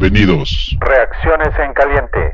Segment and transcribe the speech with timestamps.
[0.00, 0.74] Bienvenidos.
[0.80, 2.32] Reacciones en caliente.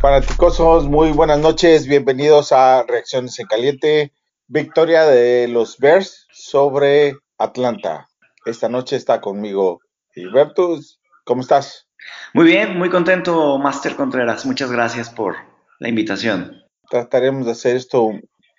[0.00, 4.12] Fanaticosos, muy buenas noches, bienvenidos a Reacciones en Caliente.
[4.48, 8.08] Victoria de los Bears sobre Atlanta.
[8.44, 9.78] Esta noche está conmigo
[10.16, 10.98] Hilbertus.
[11.22, 11.86] ¿Cómo estás?
[12.34, 14.44] Muy bien, muy contento, Master Contreras.
[14.44, 15.36] Muchas gracias por
[15.78, 16.64] la invitación.
[16.90, 18.10] Trataremos de hacer esto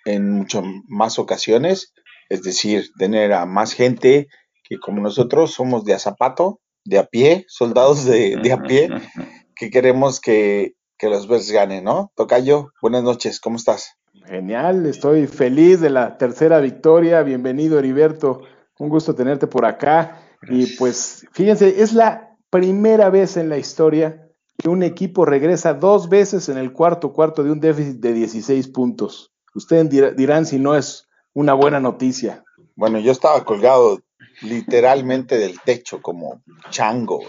[0.04, 1.92] en muchas más ocasiones,
[2.28, 4.28] es decir, tener a más gente
[4.62, 8.88] que como nosotros somos de a zapato, de a pie, soldados de, de a pie,
[9.56, 12.12] que queremos que que los Bears ganen, ¿no?
[12.14, 13.96] Tocayo, buenas noches, ¿cómo estás?
[14.26, 17.22] Genial, estoy feliz de la tercera victoria.
[17.22, 18.42] Bienvenido, Heriberto.
[18.78, 20.20] Un gusto tenerte por acá.
[20.48, 26.08] Y pues, fíjense, es la primera vez en la historia que un equipo regresa dos
[26.08, 29.33] veces en el cuarto cuarto de un déficit de 16 puntos.
[29.54, 32.44] Ustedes dirán si no es una buena noticia.
[32.76, 34.00] Bueno, yo estaba colgado
[34.42, 37.20] literalmente del techo como chango,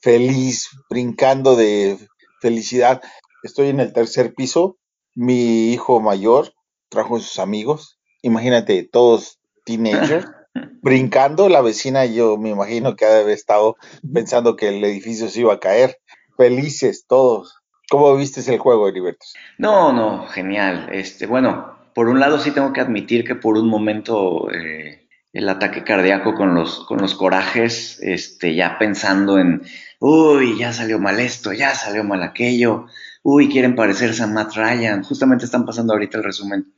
[0.00, 1.98] feliz, brincando de
[2.40, 3.00] felicidad.
[3.42, 4.76] Estoy en el tercer piso.
[5.14, 6.52] Mi hijo mayor
[6.88, 7.98] trajo a sus amigos.
[8.22, 10.26] Imagínate, todos teenagers.
[10.82, 13.76] brincando, la vecina yo me imagino que ha de haber estado
[14.12, 15.98] pensando que el edificio se iba a caer.
[16.36, 17.59] Felices todos.
[17.90, 19.26] ¿Cómo viste el juego, Heriberto?
[19.58, 20.90] No, no, genial.
[20.92, 25.48] Este, bueno, por un lado sí tengo que admitir que por un momento eh, el
[25.48, 29.62] ataque cardíaco con los, con los corajes, este, ya pensando en
[29.98, 32.86] uy, ya salió mal esto, ya salió mal aquello,
[33.24, 36.72] uy, quieren parecerse a Matt Ryan, justamente están pasando ahorita el resumen.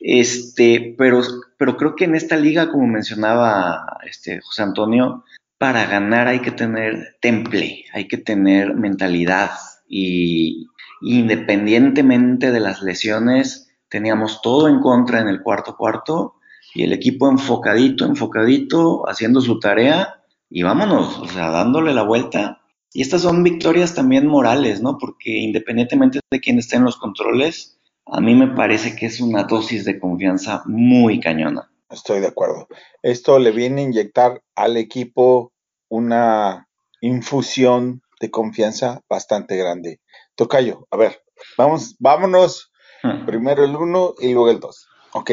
[0.00, 1.22] Este, pero,
[1.56, 5.24] pero creo que en esta liga, como mencionaba este, José Antonio,
[5.56, 9.50] para ganar hay que tener temple, hay que tener mentalidad
[9.88, 10.66] y
[11.00, 16.34] independientemente de las lesiones, teníamos todo en contra en el cuarto cuarto
[16.74, 22.58] y el equipo enfocadito, enfocadito, haciendo su tarea y vámonos, o sea, dándole la vuelta
[22.92, 24.98] y estas son victorias también morales, ¿no?
[24.98, 29.44] Porque independientemente de quién esté en los controles, a mí me parece que es una
[29.44, 31.70] dosis de confianza muy cañona.
[31.90, 32.68] Estoy de acuerdo.
[33.02, 35.52] Esto le viene a inyectar al equipo
[35.88, 36.68] una
[37.00, 40.00] infusión de confianza bastante grande.
[40.34, 41.22] Tocayo, a ver,
[41.56, 42.70] vamos, vámonos.
[43.02, 43.26] Hmm.
[43.26, 44.88] Primero el uno y luego el dos.
[45.12, 45.32] Ok.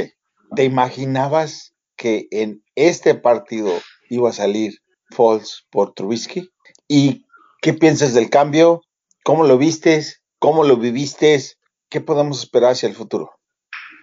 [0.55, 3.71] ¿Te imaginabas que en este partido
[4.09, 4.79] iba a salir
[5.09, 6.51] Falls por Trubisky?
[6.87, 7.25] ¿Y
[7.65, 8.83] ¿Qué piensas del cambio?
[9.23, 10.21] ¿Cómo lo vistes?
[10.37, 11.41] ¿Cómo lo viviste?
[11.89, 13.31] ¿Qué podemos esperar hacia el futuro?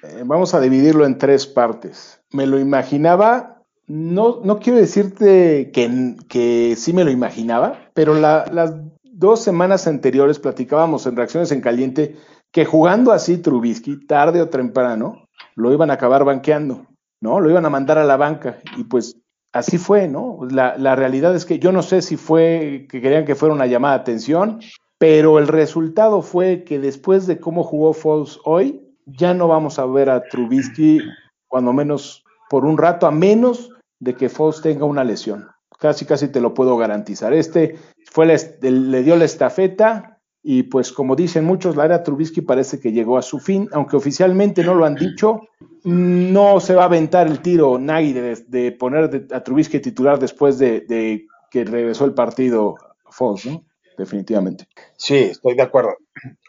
[0.02, 2.20] Eh, vamos a dividirlo en tres partes.
[2.32, 3.51] Me lo imaginaba,
[3.94, 10.38] no, no quiero decirte que, que sí me lo imaginaba, pero las dos semanas anteriores
[10.38, 12.16] platicábamos en Reacciones en Caliente
[12.52, 16.86] que jugando así Trubisky, tarde o temprano, lo iban a acabar banqueando,
[17.20, 17.38] ¿no?
[17.40, 18.60] Lo iban a mandar a la banca.
[18.78, 19.18] Y pues
[19.52, 20.38] así fue, ¿no?
[20.50, 23.66] La, la, realidad es que yo no sé si fue que querían que fuera una
[23.66, 24.60] llamada de atención,
[24.96, 29.84] pero el resultado fue que después de cómo jugó Foles hoy, ya no vamos a
[29.84, 31.02] ver a Trubisky,
[31.46, 33.71] cuando menos por un rato, a menos
[34.02, 35.48] de que Foles tenga una lesión.
[35.78, 37.32] Casi, casi te lo puedo garantizar.
[37.32, 37.76] Este
[38.10, 42.90] fue le dio la estafeta, y pues como dicen muchos, la era Trubisky parece que
[42.90, 45.42] llegó a su fin, aunque oficialmente no lo han dicho.
[45.84, 51.26] No se va a aventar el tiro Nagy de, poner a Trubisky titular después de,
[51.48, 52.74] que regresó el partido
[53.08, 53.48] Fox.
[53.96, 54.66] Definitivamente.
[54.96, 55.94] Sí, estoy de acuerdo.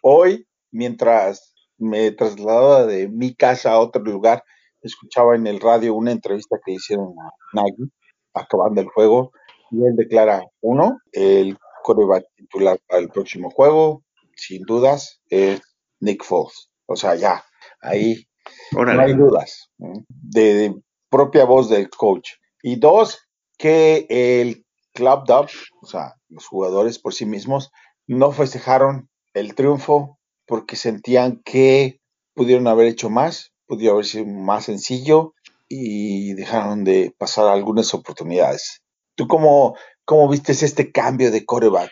[0.01, 4.43] Hoy, mientras me trasladaba de mi casa a otro lugar,
[4.87, 7.91] escuchaba en el radio una entrevista que hicieron a Nagy,
[8.33, 9.31] acabando el juego,
[9.71, 14.03] y él declara, uno, el coreback titular para el próximo juego,
[14.35, 15.61] sin dudas, es
[15.99, 16.69] Nick Foles.
[16.85, 17.43] O sea, ya,
[17.81, 18.25] ahí
[18.71, 19.69] no hay dudas
[20.07, 20.75] de,
[21.09, 22.31] propia voz del coach.
[22.61, 23.19] Y dos,
[23.57, 25.47] que el club dub,
[25.81, 27.71] o sea, los jugadores por sí mismos,
[28.07, 31.99] no festejaron el triunfo porque sentían que
[32.33, 35.33] pudieron haber hecho más, pudo haber sido más sencillo
[35.67, 38.81] y dejaron de pasar algunas oportunidades.
[39.15, 39.75] ¿Tú cómo,
[40.05, 41.91] cómo viste este cambio de coreback?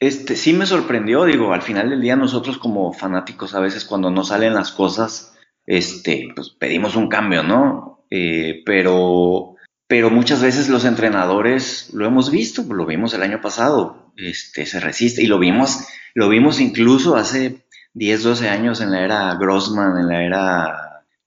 [0.00, 4.10] Este, sí me sorprendió, digo, al final del día nosotros como fanáticos a veces cuando
[4.10, 5.34] no salen las cosas,
[5.66, 8.04] este, pues pedimos un cambio, ¿no?
[8.10, 9.54] Eh, pero,
[9.86, 14.80] pero muchas veces los entrenadores, lo hemos visto, lo vimos el año pasado, este, se
[14.80, 19.98] resiste y lo vimos, lo vimos incluso hace 10, 12 años en la era Grossman,
[19.98, 20.83] en la era,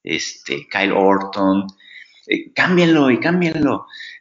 [0.07, 1.67] este, Kyle Orton,
[2.27, 3.09] eh, y cámbienlo.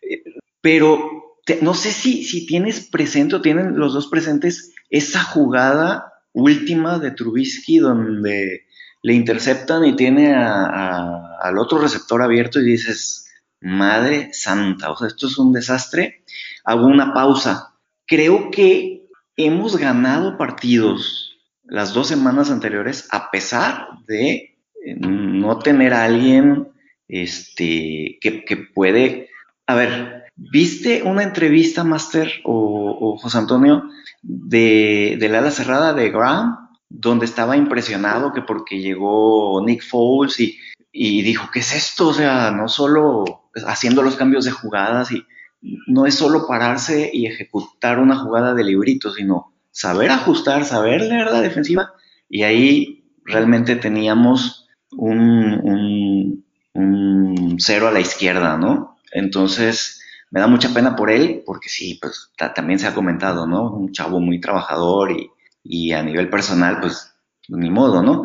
[0.02, 0.22] Eh,
[0.60, 6.98] pero no sé si, si tienes presente o tienen los dos presentes esa jugada última
[6.98, 8.66] de Trubisky donde
[9.02, 13.26] le interceptan y tiene al otro receptor abierto y dices,
[13.60, 16.24] madre santa, o sea, esto es un desastre.
[16.64, 17.74] Hago una pausa.
[18.06, 19.06] Creo que
[19.36, 24.55] hemos ganado partidos las dos semanas anteriores a pesar de
[24.94, 26.68] no tener a alguien
[27.08, 29.30] este, que, que puede...
[29.66, 33.84] A ver, ¿viste una entrevista, Master o, José Antonio,
[34.22, 36.68] de, la ala cerrada de Graham?
[36.88, 40.58] Donde estaba impresionado que porque llegó Nick Foles y,
[40.92, 42.08] y dijo, ¿qué es esto?
[42.08, 45.26] O sea, no solo haciendo los cambios de jugadas y
[45.88, 51.26] no es solo pararse y ejecutar una jugada de librito, sino saber ajustar, saber leer
[51.26, 51.92] la defensiva.
[52.28, 56.44] Y ahí realmente teníamos un,
[57.58, 58.98] cero a la izquierda, ¿no?
[59.12, 60.00] Entonces,
[60.30, 63.70] me da mucha pena por él, porque sí, pues también se ha comentado, ¿no?
[63.72, 65.30] Un chavo muy trabajador y,
[65.62, 67.14] y a nivel personal, pues
[67.48, 68.24] ni modo, ¿no?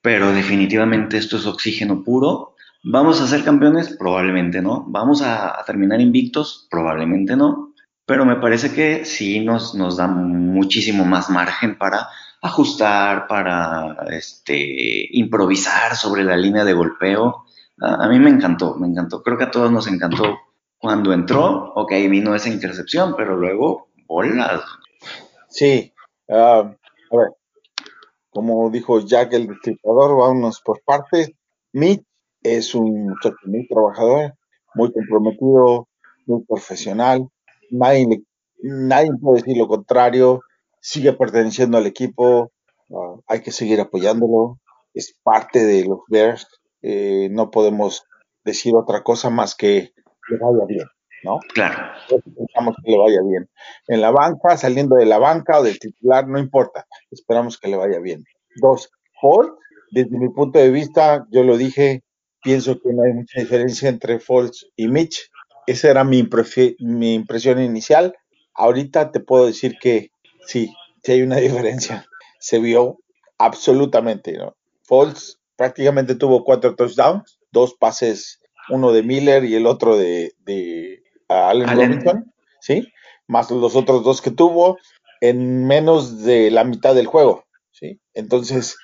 [0.00, 2.54] Pero definitivamente esto es oxígeno puro.
[2.82, 3.96] ¿Vamos a ser campeones?
[3.96, 4.84] Probablemente no.
[4.88, 6.66] ¿Vamos a, terminar invictos?
[6.70, 7.72] Probablemente no.
[8.04, 12.08] Pero me parece que sí nos, nos da muchísimo más margen para
[12.42, 17.44] ajustar, para este, improvisar sobre la línea de golpeo
[17.80, 19.22] a, mí me encantó, me encantó.
[19.22, 20.38] Creo que a todos nos encantó
[20.78, 21.72] cuando entró.
[21.74, 24.62] Ok, vino esa intercepción, pero luego bolas.
[25.48, 25.92] Sí.
[26.28, 26.60] Ah,
[27.10, 27.28] a ver,
[28.30, 31.32] como dijo Jack el dictador, vámonos por partes.
[31.72, 32.04] Mitch
[32.42, 34.34] es un muchacho muy trabajador,
[34.74, 35.88] muy comprometido,
[36.26, 37.26] muy profesional.
[37.70, 38.22] Nadie,
[38.62, 40.40] nadie puede decir lo contrario.
[40.82, 42.52] Sigue perteneciendo al equipo.
[42.90, 44.58] Ah, hay que seguir apoyándolo.
[44.92, 46.48] Es parte de los Bears.
[46.82, 48.04] Eh, no podemos
[48.44, 49.92] decir otra cosa más que
[50.28, 50.86] le vaya bien,
[51.22, 51.38] ¿no?
[51.54, 51.92] Claro.
[52.10, 53.48] Esperamos que le vaya bien.
[53.86, 56.86] En la banca, saliendo de la banca o del titular, no importa.
[57.10, 58.24] Esperamos que le vaya bien.
[58.56, 58.90] Dos,
[59.20, 59.50] Ford,
[59.92, 62.02] desde mi punto de vista, yo lo dije,
[62.42, 65.30] pienso que no hay mucha diferencia entre Falls y Mitch.
[65.66, 66.28] Esa era mi,
[66.80, 68.14] mi impresión inicial.
[68.54, 70.11] Ahorita te puedo decir que
[70.46, 72.06] sí, sí hay una diferencia.
[72.38, 72.98] Se vio
[73.38, 74.56] absolutamente, ¿no?
[74.82, 81.02] Falls prácticamente tuvo cuatro touchdowns, dos pases, uno de Miller y el otro de, de
[81.28, 82.88] Allen, Robinson, ¿sí?
[83.28, 84.78] Más los otros dos que tuvo
[85.20, 88.00] en menos de la mitad del juego, ¿sí?
[88.14, 88.76] Entonces...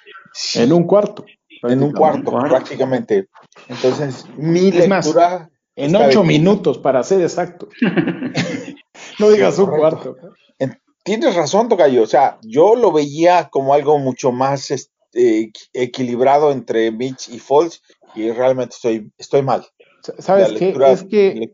[0.54, 1.24] En un cuarto.
[1.62, 3.28] En un cuarto, prácticamente.
[3.68, 5.50] Entonces, mi lectura...
[5.74, 7.68] en ocho minutos, para ser exacto.
[9.18, 10.16] no digas un cuarto.
[11.08, 12.02] Tienes razón, Tocayo.
[12.02, 14.70] O sea, yo lo veía como algo mucho más
[15.14, 17.80] eh, equilibrado entre Mitch y Foles
[18.14, 19.66] y realmente estoy, estoy mal.
[20.18, 20.74] ¿Sabes qué?
[20.86, 21.50] Es que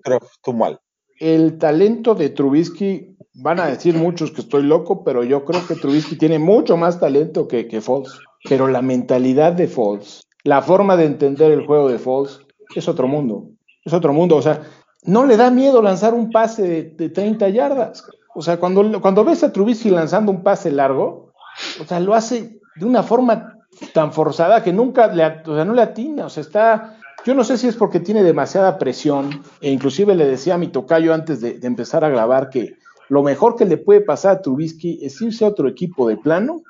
[0.53, 0.81] mal.
[1.21, 5.77] el talento de Trubisky, van a decir muchos que estoy loco, pero yo creo que
[5.77, 8.13] Trubisky tiene mucho más talento que, que Foles.
[8.49, 12.41] Pero la mentalidad de Foles, la forma de entender el juego de Foles,
[12.75, 13.51] es otro mundo.
[13.85, 14.35] Es otro mundo.
[14.35, 14.63] O sea,
[15.05, 18.03] no le da miedo lanzar un pase de, de 30 yardas.
[18.35, 21.33] O sea, cuando, cuando ves a Trubisky lanzando un pase largo,
[21.81, 23.59] o sea, lo hace de una forma
[23.93, 27.45] tan forzada que nunca le, o sea, no le atina, o sea, está, yo no
[27.45, 31.41] sé si es porque tiene demasiada presión, e inclusive le decía a mi tocayo antes
[31.41, 32.77] de, empezar a grabar que
[33.09, 36.63] lo mejor que le puede pasar a Trubisky es irse a otro equipo de plano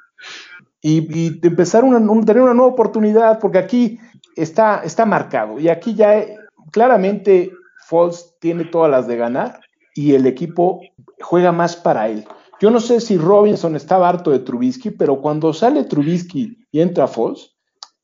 [0.81, 3.99] y, empezar una, tener una nueva oportunidad, porque aquí
[4.37, 6.25] está, está marcado y aquí ya
[6.71, 7.53] claramente
[7.87, 9.61] Falls tiene todas las de ganar
[9.95, 10.81] y el equipo
[11.21, 12.27] juega más para él.
[12.61, 17.07] Yo no sé si Robinson estaba harto de Trubisky, pero cuando sale Trubisky y entra
[17.07, 17.55] Foles,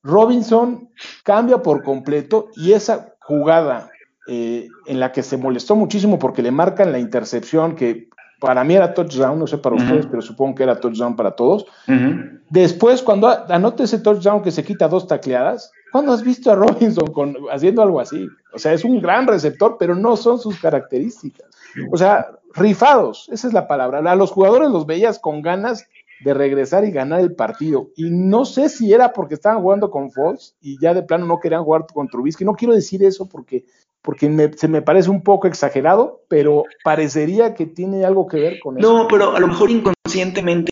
[0.03, 0.89] Robinson
[1.25, 3.91] cambia por completo y esa jugada
[4.29, 8.09] eh, en la que se molestó muchísimo porque le marcan la intercepción que
[8.41, 11.67] para mí era touchdown, no sé para ustedes, pero supongo que era touchdown para todos.
[12.49, 17.13] Después, cuando anote ese touchdown que se quita dos tacleadas, ¿cuándo has visto a Robinson
[17.13, 18.27] con, haciendo algo así?
[18.55, 21.49] O sea, es un gran receptor, pero no son sus características.
[21.93, 23.99] O sea, rifados, esa es la palabra.
[23.99, 25.87] A los jugadores los veías con ganas
[26.25, 27.91] de regresar y ganar el partido.
[27.97, 31.41] Y no sé si era porque estaban jugando con Fox y ya de plano no
[31.41, 32.45] querían jugar con Trubisky.
[32.45, 33.65] No quiero decir eso porque,
[34.03, 38.79] porque se me parece un poco exagerado, pero parecería que tiene algo que ver con
[38.79, 38.93] eso.
[38.93, 40.71] No, pero a lo mejor inconscientemente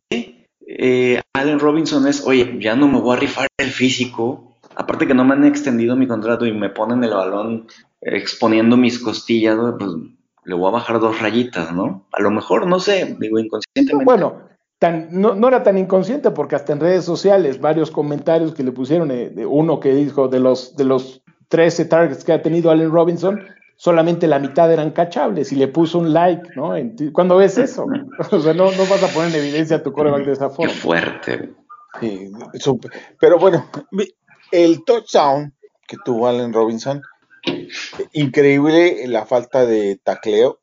[0.67, 4.57] eh, Allen Robinson es, oye, ya no me voy a rifar el físico.
[4.77, 7.67] Aparte que no me han extendido mi contrato y me ponen el balón
[8.01, 9.91] exponiendo mis costillas, pues
[10.49, 12.07] le voy a bajar dos rayitas, ¿no?
[12.11, 14.05] A lo mejor, no sé, digo inconscientemente.
[14.05, 18.73] Bueno, tan, no, era tan inconsciente porque hasta en redes sociales varios comentarios que le
[18.73, 22.71] pusieron, eh, de uno que dijo de los, de los 13 targets que ha tenido
[22.71, 23.45] Allen Robinson,
[23.77, 26.73] solamente la mitad eran cachables y le puso un like, ¿no?
[27.13, 27.85] cuando ves eso,
[28.31, 30.73] o sea, no, no, vas a poner en evidencia a tu coreback de esa forma.
[30.73, 31.53] Qué fuerte.
[32.01, 32.31] Sí,
[33.21, 33.67] pero bueno,
[34.51, 35.53] el touchdown
[35.87, 37.03] que tuvo Allen Robinson.
[38.13, 40.61] Increíble la falta de tacleo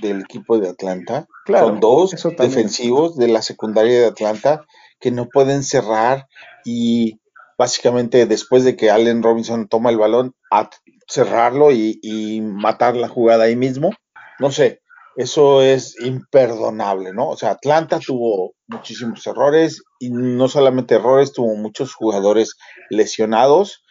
[0.00, 1.26] del equipo de Atlanta.
[1.44, 4.64] Claro, Son dos defensivos de la secundaria de Atlanta
[5.00, 6.26] que no pueden cerrar
[6.64, 7.20] y
[7.58, 10.70] básicamente después de que Allen Robinson toma el balón, a
[11.08, 13.92] cerrarlo y, y matar la jugada ahí mismo.
[14.38, 14.80] No sé,
[15.16, 17.28] eso es imperdonable, ¿no?
[17.28, 22.56] O sea, Atlanta tuvo muchísimos errores y no solamente errores, tuvo muchos jugadores
[22.90, 23.82] lesionados.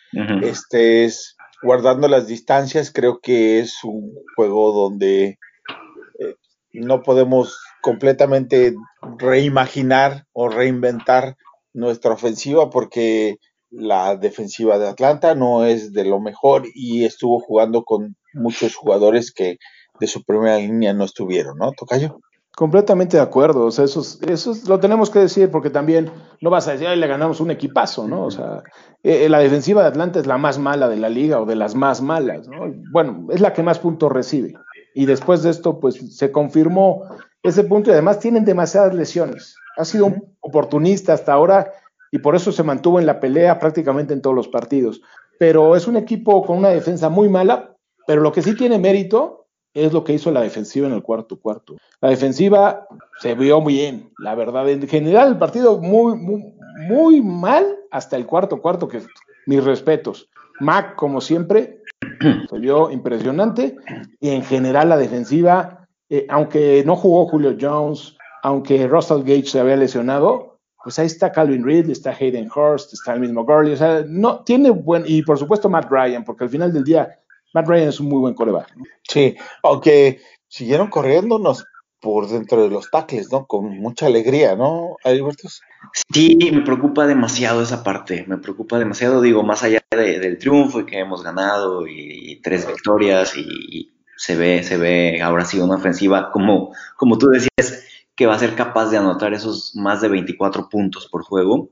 [0.43, 5.37] Este es guardando las distancias, creo que es un juego donde
[6.19, 6.35] eh,
[6.73, 8.75] no podemos completamente
[9.17, 11.35] reimaginar o reinventar
[11.73, 13.37] nuestra ofensiva porque
[13.69, 19.31] la defensiva de Atlanta no es de lo mejor y estuvo jugando con muchos jugadores
[19.31, 19.57] que
[19.99, 22.19] de su primera línea no estuvieron, ¿no, Tocayo?
[22.55, 26.09] Completamente de acuerdo, o sea, eso, es- eso es- lo tenemos que decir porque también
[26.41, 28.23] no vas a decir, ay, le ganamos un equipazo, ¿no?
[28.25, 28.63] O sea,
[29.03, 31.75] eh, la defensiva de Atlanta es la más mala de la liga o de las
[31.75, 32.73] más malas, ¿no?
[32.91, 34.53] Bueno, es la que más puntos recibe.
[34.93, 37.03] Y después de esto, pues se confirmó
[37.43, 39.57] ese punto y además tienen demasiadas lesiones.
[39.77, 41.73] Ha sido un oportunista hasta ahora
[42.09, 45.01] y por eso se mantuvo en la pelea prácticamente en todos los partidos.
[45.37, 47.75] Pero es un equipo con una defensa muy mala,
[48.07, 49.44] pero lo que sí tiene mérito
[49.75, 51.75] es lo que hizo la defensiva en el cuarto cuarto.
[52.01, 52.87] La defensiva
[53.19, 54.67] se vio muy bien, la verdad.
[54.69, 56.43] En general, el partido muy, muy,
[56.87, 59.01] muy mal hasta el cuarto cuarto, que
[59.45, 60.29] mis respetos.
[60.61, 61.81] Mac, como siempre,
[62.49, 63.75] se vio impresionante.
[64.21, 69.59] Y en general, la defensiva, eh, aunque no jugó Julio Jones, aunque Russell Gage se
[69.59, 73.73] había lesionado, pues ahí está Calvin Ridley, está Hayden Hurst, está el mismo Gurley.
[73.73, 75.03] O sea, no, tiene buen.
[75.05, 77.19] Y por supuesto, Matt Ryan, porque al final del día,
[77.55, 78.75] Matt Ryan es un muy buen coreback.
[78.75, 78.83] ¿no?
[79.07, 81.65] Sí, aunque siguieron corriéndonos
[82.01, 83.47] por dentro de los tackles, ¿no?
[83.47, 85.61] Con mucha alegría, ¿no, Albertos?
[86.13, 90.81] Sí, me preocupa demasiado esa parte, me preocupa demasiado, digo, más allá de- del triunfo
[90.81, 91.93] y que hemos ganado y,
[92.33, 97.17] y tres victorias y, y se ve, se ve ahora sí una ofensiva como, como
[97.17, 97.83] tú decías,
[98.15, 101.69] que va a ser capaz de anotar esos más de 24 puntos por juego,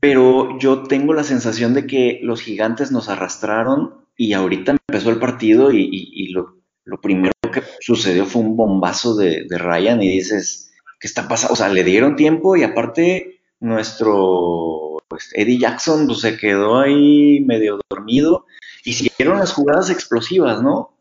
[0.00, 5.18] pero yo tengo la sensación de que los gigantes nos arrastraron y ahorita empezó el
[5.18, 10.08] partido y, y- lo, lo primero que sucedió fue un bombazo de, de Ryan y
[10.08, 11.54] dices, ¿qué está pasando?
[11.54, 17.40] O sea, le dieron tiempo y aparte nuestro pues, Eddie Jackson pues, se quedó ahí
[17.46, 18.46] medio dormido
[18.84, 20.96] y siguieron las jugadas explosivas, ¿no?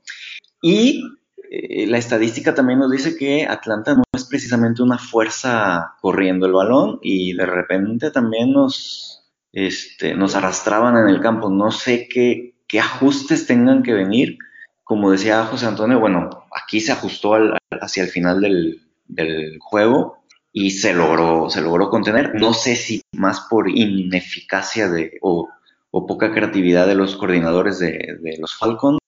[0.61, 1.03] Y
[1.49, 6.53] eh, la estadística también nos dice que Atlanta no es precisamente una fuerza corriendo el
[6.53, 11.49] balón y de repente también nos, este, nos arrastraban en el campo.
[11.49, 14.37] No sé qué, qué ajustes tengan que venir.
[14.83, 20.17] Como decía José Antonio, bueno, aquí se ajustó al- hacia el final del, del juego
[20.53, 22.33] y se logró, se logró contener.
[22.35, 25.47] No sé si más por ineficacia de, o,
[25.91, 28.99] o poca creatividad de los coordinadores de, de los Falcons.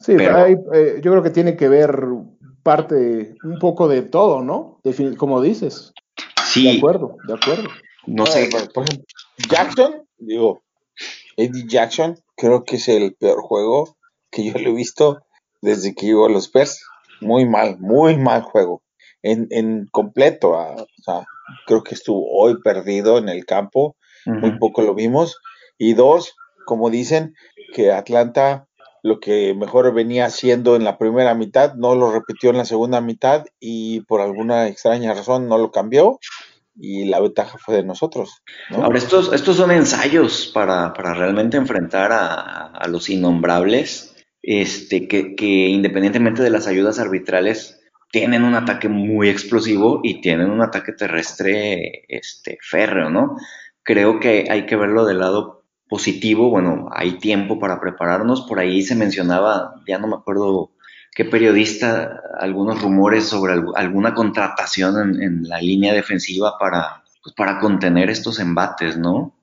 [0.00, 1.98] Sí, Pero- hay, eh, yo creo que tiene que ver
[2.62, 4.80] parte, un poco de todo, ¿no?
[5.16, 5.92] Como dices.
[6.16, 7.68] De Sí, acuerdo, de acuerdo.
[8.06, 8.48] no sé.
[8.50, 9.04] Por- por ejemplo,
[9.50, 10.62] Jackson, digo,
[11.36, 13.96] Eddie Jackson, creo que es el peor juego
[14.30, 15.18] que yo le he visto
[15.60, 16.80] desde que llegó a los Bears.
[17.20, 18.82] Muy mal, muy mal juego.
[19.22, 21.26] En, en completo, ah, o sea,
[21.66, 25.36] creo que estuvo hoy perdido en el campo, muy poco lo vimos.
[25.76, 27.34] Y dos, como dicen,
[27.74, 28.68] que Atlanta
[29.02, 33.00] lo que mejor venía haciendo en la primera mitad no lo repitió en la segunda
[33.00, 36.18] mitad y por alguna extraña razón no lo cambió
[36.78, 38.42] y la ventaja fue de nosotros.
[38.70, 38.84] ¿no?
[38.84, 45.34] Ahora, estos, estos son ensayos para, para realmente enfrentar a, a los innombrables, este, que,
[45.34, 47.80] que independientemente de las ayudas arbitrales,
[48.10, 53.36] tienen un ataque muy explosivo y tienen un ataque terrestre este, férreo, ¿no?
[53.82, 58.82] Creo que hay que verlo del lado positivo, bueno, hay tiempo para prepararnos, por ahí
[58.82, 60.70] se mencionaba, ya no me acuerdo
[61.18, 67.34] qué periodista, algunos rumores sobre algu- alguna contratación en, en la línea defensiva para, pues,
[67.34, 69.34] para contener estos embates, ¿no?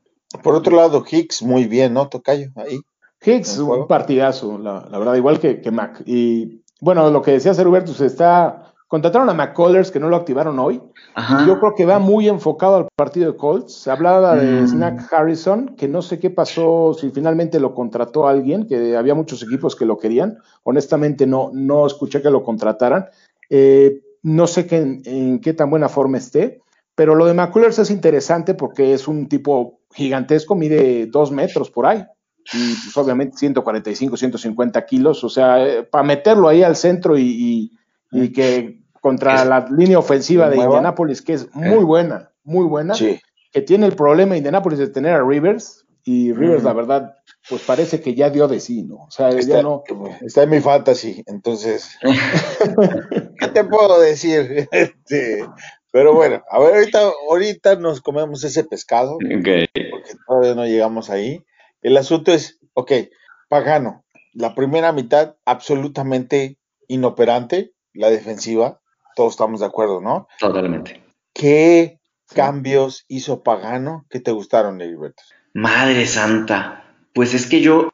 [0.42, 2.08] Por otro lado, Hicks muy bien, ¿no?
[2.08, 2.80] Tocayo, ahí.
[3.22, 6.02] Hicks, ¿Un partidazo, la, la verdad, igual que, que Mac.
[6.06, 8.74] Y bueno, lo que decía Roberto, se está.
[8.88, 10.82] Contrataron a McCullers, que no lo activaron hoy.
[11.16, 11.46] Ajá.
[11.48, 13.74] Yo creo que va muy enfocado al partido de Colts.
[13.74, 14.68] Se hablaba de Mm.
[14.68, 19.42] Snack Harrison, que no sé qué pasó, si finalmente lo contrató alguien, que había muchos
[19.42, 20.38] equipos que lo querían.
[20.64, 23.08] Honestamente, no, no escuché que lo contrataran.
[23.50, 26.62] Eh, no sé qué, en, en qué tan buena forma esté,
[26.96, 31.88] pero lo de McCullers es interesante porque es un tipo gigantesco, mide dos metros por
[31.88, 32.06] ahí.
[32.54, 35.24] Y pues, obviamente 145, 150 kilos.
[35.24, 35.58] O sea,
[35.90, 37.72] para meterlo ahí al centro y, y-
[38.24, 40.72] y que contra Es- la línea ofensiva de mueva.
[40.72, 43.20] Indianapolis, que es muy buena, muy buena, Sí.
[43.52, 47.16] que tiene el problema Indianapolis de tener a Rivers y Rivers, la verdad,
[47.50, 48.96] pues parece que ya dio de sí, ¿no?
[49.06, 49.84] O sea, está, ya no.
[50.22, 51.98] Está en mi fantasy, entonces.
[53.40, 54.68] ¿Qué te puedo decir?
[54.72, 55.46] Este,
[55.92, 59.22] pero bueno, a ver, ahorita, ahorita nos comemos ese pescado, Ok.
[59.74, 61.44] porque todavía no llegamos ahí.
[61.82, 62.92] El asunto es, ok,
[63.50, 64.04] Pagano,
[64.34, 66.58] la primera mitad absolutamente
[66.88, 68.80] inoperante, la defensiva,
[69.16, 70.28] todos estamos de acuerdo, ¿no?
[70.40, 71.04] Totalmente.
[71.34, 72.00] ¿Qué
[72.34, 75.24] cambios hizo Pagano que te gustaron, Heriberto?
[75.54, 76.84] Madre santa.
[77.14, 77.90] Pues es que yo,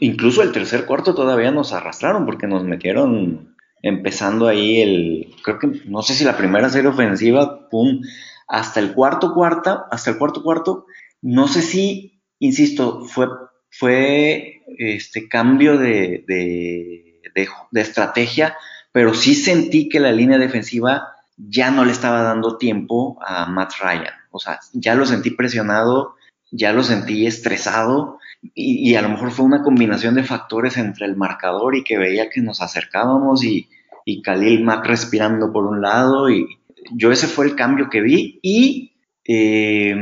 [0.00, 5.82] incluso el tercer cuarto todavía nos arrastraron porque nos metieron empezando ahí el, creo que,
[5.86, 8.00] no sé si la primera serie ofensiva, pum,
[8.48, 10.86] hasta el cuarto cuarta, hasta el cuarto cuarto,
[11.20, 13.26] no sé si, insisto, fue,
[13.70, 18.56] fue este cambio de, de, de, de estrategia,
[18.92, 23.72] pero sí sentí que la línea defensiva ya no le estaba dando tiempo a Matt
[23.80, 24.14] Ryan.
[24.30, 26.14] O sea, ya lo sentí presionado,
[26.50, 28.18] ya lo sentí estresado
[28.54, 31.96] y, y, a lo mejor fue una combinación de factores entre el marcador y que
[31.96, 33.68] veía que nos acercábamos y,
[34.04, 36.58] y Khalil Mack respirando por un lado y
[36.92, 38.92] yo ese fue el cambio que vi y
[39.24, 39.94] eh,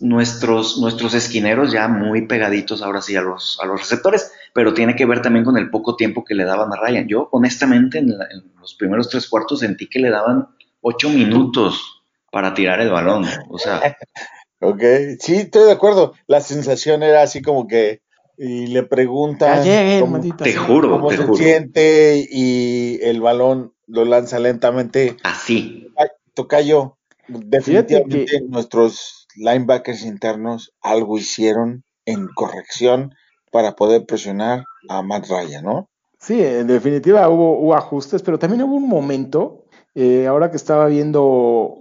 [0.00, 4.96] nuestros, nuestros esquineros ya muy pegaditos ahora sí a los, a los receptores, pero tiene
[4.96, 7.06] que ver también con el poco tiempo que le daban a Ryan.
[7.06, 10.48] Yo honestamente en, la, en los primeros tres cuartos sentí que le daban
[10.80, 12.02] ocho minutos
[12.32, 13.96] para tirar el balón, o sea...
[14.62, 14.82] Ok,
[15.20, 16.12] sí, estoy de acuerdo.
[16.26, 18.02] La sensación era así como que
[18.42, 21.34] y le preguntan llegué, cómo, te juro, cómo te se juro.
[21.34, 25.16] siente y el balón lo lanza lentamente.
[25.22, 25.88] Así.
[25.98, 26.96] Ay, Tocayo,
[27.28, 28.40] definitivamente que...
[28.48, 33.14] nuestros linebackers internos algo hicieron en corrección
[33.50, 35.88] para poder presionar a Matt Ryan, ¿no?
[36.18, 41.22] Sí, en definitiva hubo, ajustes, pero también hubo un momento, eh, ahora que estaba viendo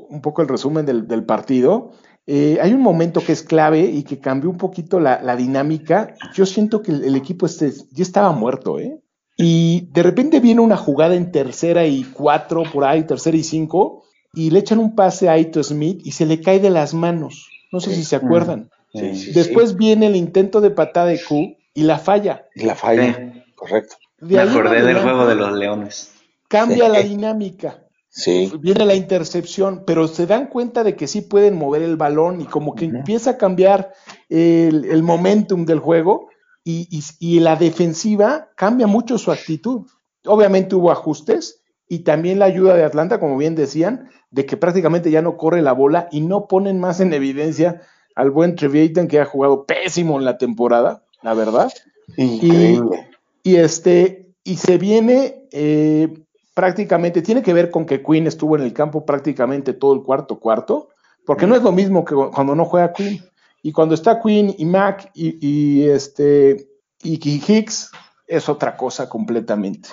[0.10, 1.92] un poco el resumen del, partido,
[2.26, 6.16] eh, hay un momento que es clave y que cambió un poquito la, dinámica.
[6.34, 9.02] Yo siento que el, el, equipo este ya estaba muerto, ¿eh?
[9.36, 14.04] Y de repente viene una jugada en tercera y cuatro, por ahí, tercera y cinco,
[14.34, 17.50] y le echan un pase a Aito Smith y se le cae de las manos.
[17.72, 17.98] No sé sí.
[17.98, 18.70] si se acuerdan.
[18.94, 22.48] Sí, sí, Después viene el intento de patada de Q y la falla.
[22.56, 23.96] Y la falla, correcto.
[24.20, 26.12] De Me acordé del juego de los leones.
[26.48, 27.84] Cambia la dinámica.
[28.10, 28.52] Sí.
[28.60, 32.46] Viene la intercepción, pero se dan cuenta de que sí pueden mover el balón y
[32.46, 32.98] como que uh -huh.
[32.98, 33.94] empieza a cambiar
[34.30, 36.30] el, el momentum del juego
[36.64, 39.86] y, y, y, la defensiva cambia mucho su actitud.
[40.26, 45.12] Obviamente hubo ajustes y también la ayuda de Atlanta, como bien decían, de que prácticamente
[45.12, 47.82] ya no corre la bola y no ponen más en evidencia
[48.16, 51.72] al buen Treviaton que ha jugado pésimo en la temporada, la verdad.
[52.18, 53.10] Increíble.
[53.44, 56.12] Y, y este y se viene eh,
[56.54, 60.40] prácticamente, tiene que ver con que Quinn estuvo en el campo prácticamente todo el cuarto
[60.40, 60.90] cuarto,
[61.26, 63.24] porque no es lo mismo que cuando no juega Quinn.
[63.62, 66.68] Y cuando está Quinn y Mac y, y este
[67.04, 67.92] y Hicks,
[68.30, 69.90] es otra cosa completamente.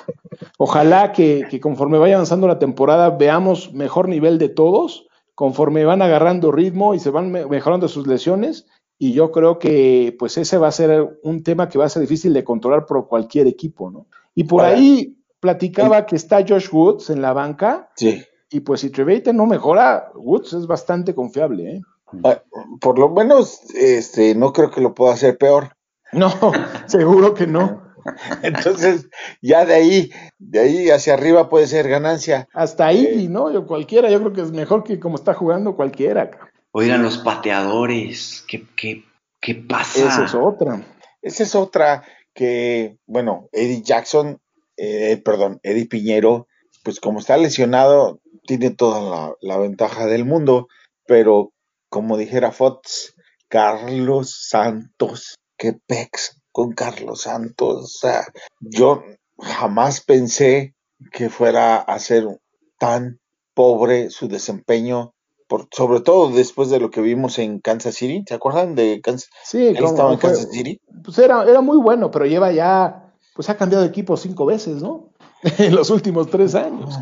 [0.58, 6.02] Ojalá que, que, conforme vaya avanzando la temporada veamos mejor nivel de todos, conforme van
[6.02, 8.66] agarrando ritmo y se van me mejorando sus lesiones.
[8.98, 12.02] Y yo creo que pues ese va a ser un tema que va a ser
[12.02, 14.06] difícil de controlar por cualquier equipo, ¿no?
[14.34, 17.90] Y por ahí platicaba que está Josh Woods en la banca.
[17.96, 18.22] Sí.
[18.50, 21.82] Y pues si Treveita no mejora, Woods es bastante confiable, ¿eh?
[22.80, 25.76] Por lo menos, este, no creo que lo pueda hacer peor.
[26.12, 26.30] No,
[26.86, 27.85] seguro que no.
[28.42, 29.08] Entonces,
[29.40, 32.48] ya de ahí, de ahí hacia arriba puede ser ganancia.
[32.52, 33.52] Hasta ahí, eh, ¿no?
[33.52, 36.30] Yo cualquiera, yo creo que es mejor que como está jugando cualquiera.
[36.72, 39.04] Oigan, los pateadores, ¿qué, qué,
[39.40, 40.06] qué pasa?
[40.06, 40.84] Esa es otra.
[41.22, 44.38] Esa es otra que, bueno, Eddie Jackson,
[44.76, 46.48] eh, perdón, Eddie Piñero,
[46.84, 50.68] pues como está lesionado, tiene toda la, la ventaja del mundo,
[51.06, 51.52] pero
[51.88, 53.14] como dijera Fox,
[53.48, 57.84] Carlos Santos, qué pex con Carlos Santos.
[57.84, 58.24] O sea,
[58.60, 59.02] yo
[59.38, 60.74] jamás pensé
[61.12, 62.24] que fuera a ser
[62.78, 63.20] tan
[63.52, 65.12] pobre su desempeño,
[65.48, 68.24] por, sobre todo después de lo que vimos en Kansas City.
[68.26, 69.28] ¿Se acuerdan de Kansas?
[69.44, 70.80] Sí, Él estaba en Kansas City.
[71.04, 74.80] Pues era, era muy bueno, pero lleva ya, pues ha cambiado de equipo cinco veces,
[74.80, 75.12] ¿no?
[75.58, 76.98] en los últimos tres años.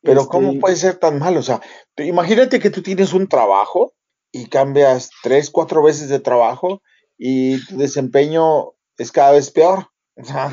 [0.00, 0.30] Pero este...
[0.30, 1.40] ¿cómo puede ser tan malo?
[1.40, 1.60] O sea,
[1.96, 3.94] imagínate que tú tienes un trabajo
[4.30, 6.82] y cambias tres, cuatro veces de trabajo
[7.18, 9.88] y tu desempeño es cada vez peor.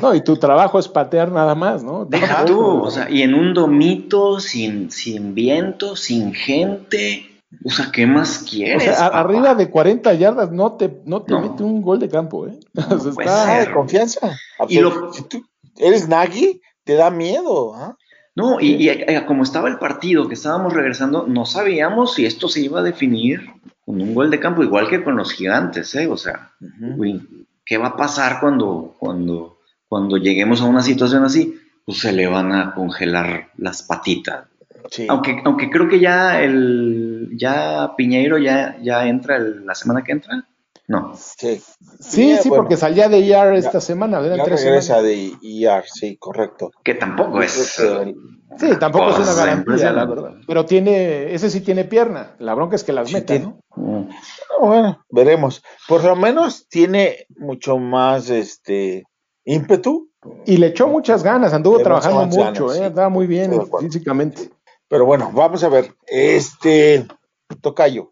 [0.00, 2.06] No, y tu trabajo es patear nada más, ¿no?
[2.06, 7.26] Deja tú, o sea, y en un domito, sin, sin viento, sin gente.
[7.64, 8.88] O sea, ¿qué más quieres?
[8.88, 11.40] O sea, a, arriba de 40 yardas no te, no te no.
[11.40, 12.58] mete un gol de campo, ¿eh?
[12.72, 14.38] No, o sea, está de confianza.
[14.68, 15.12] Y lo...
[15.12, 15.44] Si tú
[15.76, 17.96] eres Nagy, te da miedo, ¿ah?
[17.98, 18.04] ¿eh?
[18.36, 22.60] No, y, y, como estaba el partido, que estábamos regresando, no sabíamos si esto se
[22.60, 23.50] iba a definir
[23.84, 26.06] con un gol de campo, igual que con los gigantes, ¿eh?
[26.06, 26.52] O sea,
[27.70, 31.56] ¿qué va a pasar cuando, cuando, cuando lleguemos a una situación así?
[31.86, 34.48] Pues se le van a congelar las patitas.
[35.08, 40.48] Aunque, aunque creo que ya el ya Piñeiro ya, ya entra la semana que entra.
[40.88, 41.14] No.
[41.14, 41.62] Sí,
[42.00, 44.20] sí, sí porque salía de IR esta semana.
[44.20, 46.72] Ya regresa de IR, sí, correcto.
[46.82, 47.52] Que tampoco es.
[47.52, 50.32] sí, tampoco es una garantía, la verdad.
[50.44, 52.34] Pero tiene, ese sí tiene pierna.
[52.40, 53.60] La bronca es que las mete, ¿no?
[54.60, 55.62] Bueno, veremos.
[55.88, 59.04] Por lo menos tiene mucho más este
[59.44, 60.10] ímpetu.
[60.44, 64.50] Y le echó muchas ganas, anduvo trabajando mucho, eh, andaba muy bien físicamente.
[64.86, 65.94] Pero bueno, vamos a ver.
[66.06, 67.06] Este,
[67.62, 68.10] Tocayo,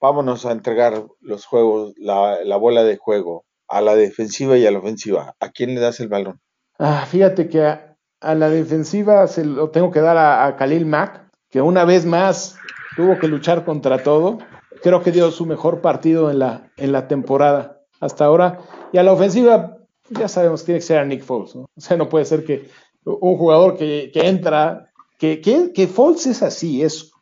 [0.00, 4.80] vámonos a entregar los juegos, la, bola de juego a la defensiva y a la
[4.80, 5.34] ofensiva.
[5.38, 6.40] ¿A quién le das el balón?
[6.78, 7.96] Ah, fíjate que a,
[8.34, 12.56] la defensiva se lo tengo que dar a, Khalil Mack, que una vez más
[12.96, 14.38] tuvo que luchar contra todo.
[14.82, 18.60] Creo que dio su mejor partido en la, en la temporada hasta ahora.
[18.92, 19.78] Y a la ofensiva,
[20.10, 21.54] ya sabemos, tiene que ser a Nick Foles.
[21.54, 21.62] ¿no?
[21.62, 22.68] O sea, no puede ser que
[23.04, 27.12] un jugador que, que entra que, que, que es así, es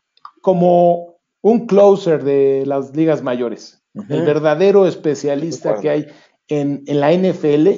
[0.41, 6.07] como un closer de las ligas mayores, el verdadero especialista que hay
[6.49, 7.69] en, la NFL,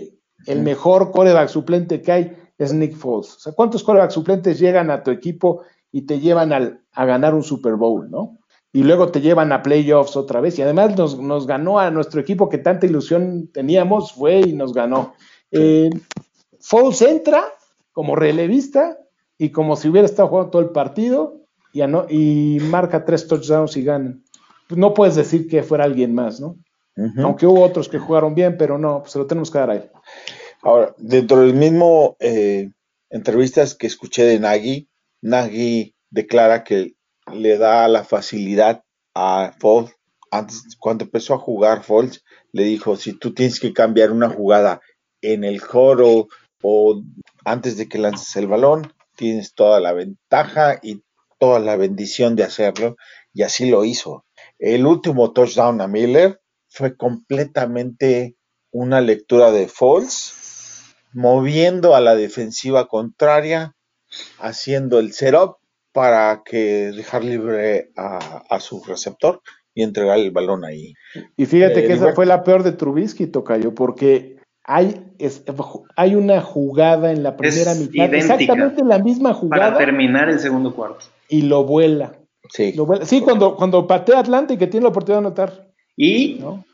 [0.47, 3.35] el mejor coreback suplente que hay es Nick Foles.
[3.37, 7.43] O sea, ¿cuántos coreback suplentes llegan a tu equipo y te llevan a ganar un
[7.43, 8.39] Super Bowl, no?
[8.73, 10.59] Y luego te llevan a playoffs otra vez.
[10.59, 15.15] Y además nos, ganó a nuestro equipo que tanta ilusión teníamos, fue y nos ganó.
[15.51, 15.91] Eh,
[16.61, 17.45] Foles entra
[17.93, 18.99] como relevista
[19.37, 23.85] y como si hubiera estado jugando todo el partido y, y marca tres touchdowns y
[23.85, 24.19] gana.
[24.69, 26.57] Pues no puedes decir que fuera alguien más, ¿no?
[27.19, 29.77] Aunque hubo otros que jugaron bien, pero no, pues se lo tenemos que dar a
[29.77, 29.91] él.
[30.63, 32.71] Ahora, dentro del mismo eh,
[33.11, 34.89] entrevistas que escuché de Nagy,
[35.23, 36.95] Nagy declara que
[37.33, 38.83] le da la facilidad
[39.15, 39.95] a Foles.
[40.31, 44.81] Antes, cuando empezó a jugar Foles, le dijo, si tú tienes que cambiar una jugada
[45.21, 46.29] en el joro
[46.63, 47.03] o
[47.45, 51.03] antes de que lances el balón, tienes toda la ventaja y
[51.39, 52.97] toda la bendición de hacerlo,
[53.35, 54.25] y así lo hizo.
[54.59, 58.37] El último touchdown a Miller fue completamente
[58.71, 60.33] una lectura de false,
[61.13, 63.75] moviendo a la defensiva contraria,
[64.39, 65.57] haciendo el setup
[65.93, 69.41] para que dejar libre a, su receptor
[69.75, 70.95] y entregar el balón ahí.
[71.37, 75.03] Y fíjate eh, que esa fue la peor de Trubisky, Tocayo, porque hay,
[75.97, 79.73] hay una jugada en la primera mitad, exactamente la misma jugada.
[79.73, 81.07] Para terminar el segundo cuarto.
[81.29, 82.15] Y lo vuela.
[82.51, 82.75] Sí.
[83.03, 85.69] Sí, cuando, cuando patea Atlanta y que tiene la oportunidad de anotar.
[85.97, 86.65] Y ¿no?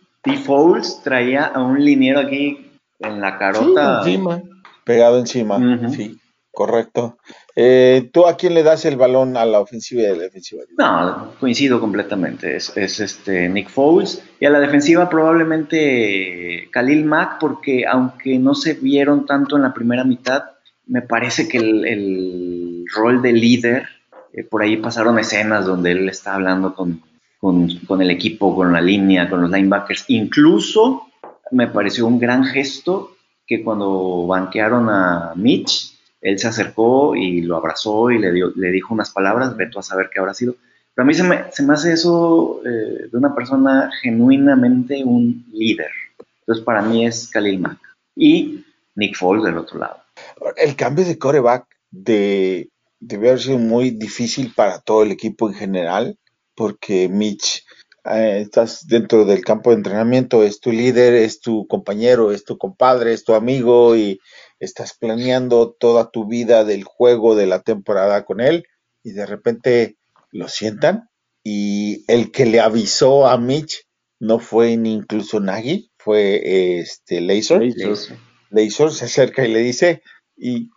[1.02, 3.98] traía a un liniero aquí en la carota.
[3.98, 4.42] encima.
[4.84, 5.58] Pegado encima,
[5.90, 6.18] sí.
[6.58, 7.18] Correcto.
[7.54, 10.64] Eh, ¿Tú a quién le das el balón a la ofensiva y a la defensiva?
[10.76, 12.56] No, coincido completamente.
[12.56, 14.24] Es, este Nick Foles.
[14.40, 19.72] Y a la defensiva probablemente Khalil Mack, porque aunque no se vieron tanto en la
[19.72, 20.46] primera mitad,
[20.86, 23.86] me parece que el, rol de líder,
[24.32, 27.04] eh, por ahí pasaron escenas donde él está hablando con,
[27.38, 30.06] con el equipo, con la línea, con los linebackers.
[30.08, 31.04] Incluso
[31.52, 33.12] me pareció un gran gesto
[33.46, 38.70] que cuando banquearon a Mitch, él se acercó y lo abrazó y le, dio, le
[38.70, 40.56] dijo unas palabras, veto a saber qué habrá sido.
[40.94, 45.46] Pero a mí se me, se me hace eso eh, de una persona genuinamente un
[45.52, 45.90] líder.
[46.40, 47.78] Entonces para mí es Khalil Mack
[48.16, 48.64] y
[48.96, 49.98] Nick Foles del otro lado.
[50.56, 55.54] El cambio de coreback de, debe haber sido muy difícil para todo el equipo en
[55.54, 56.18] general,
[56.56, 57.64] porque Mitch,
[58.04, 62.58] eh, estás dentro del campo de entrenamiento, es tu líder, es tu compañero, es tu
[62.58, 64.20] compadre, es tu amigo y
[64.60, 68.66] estás planeando toda tu vida del juego de la temporada con él
[69.02, 69.96] y de repente
[70.30, 71.08] lo sientan
[71.42, 73.86] y el que le avisó a Mitch
[74.20, 77.62] no fue ni incluso Nagy, fue este Laser.
[78.50, 78.90] Laser.
[78.90, 80.02] se acerca y le dice
[80.36, 80.70] y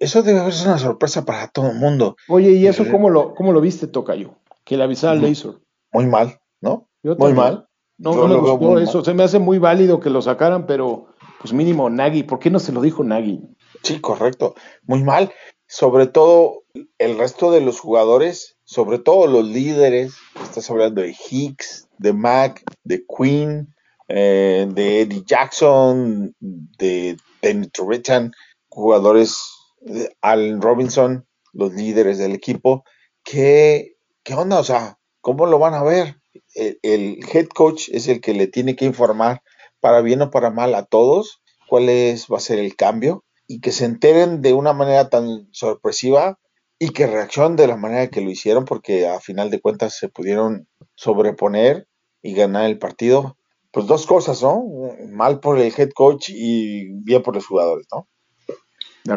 [0.00, 2.16] eso debe ser una sorpresa para todo el mundo.
[2.28, 4.36] Oye, ¿y eso cómo lo, cómo lo viste, Tocayo?
[4.64, 5.52] Que le avisara al Laser.
[5.92, 6.88] Muy mal, ¿no?
[7.02, 7.68] muy mal.
[7.98, 9.04] No, no me gustó eso.
[9.04, 11.07] Se me hace muy válido que lo sacaran, pero
[11.40, 13.40] pues mínimo Nagy, ¿por qué no se lo dijo Nagy?
[13.82, 15.32] Sí, correcto, muy mal.
[15.66, 16.64] Sobre todo
[16.98, 22.62] el resto de los jugadores, sobre todo los líderes, estás hablando de Hicks, de Mac,
[22.84, 23.74] de Quinn,
[24.08, 28.32] eh, de Eddie Jackson, de Danny Turrican,
[28.68, 29.38] jugadores,
[29.80, 32.84] de Allen Robinson, los líderes del equipo.
[33.22, 34.58] ¿Qué, ¿Qué onda?
[34.58, 36.16] O sea, ¿cómo lo van a ver?
[36.54, 39.42] el head coach es el que le tiene que informar
[39.80, 43.60] para bien o para mal a todos, cuál es, va a ser el cambio y
[43.60, 46.38] que se enteren de una manera tan sorpresiva
[46.78, 50.08] y que reaccionen de la manera que lo hicieron, porque a final de cuentas se
[50.08, 51.88] pudieron sobreponer
[52.22, 53.36] y ganar el partido.
[53.70, 54.64] Pues dos cosas, ¿no?
[55.10, 58.08] Mal por el head coach y bien por los jugadores, ¿no?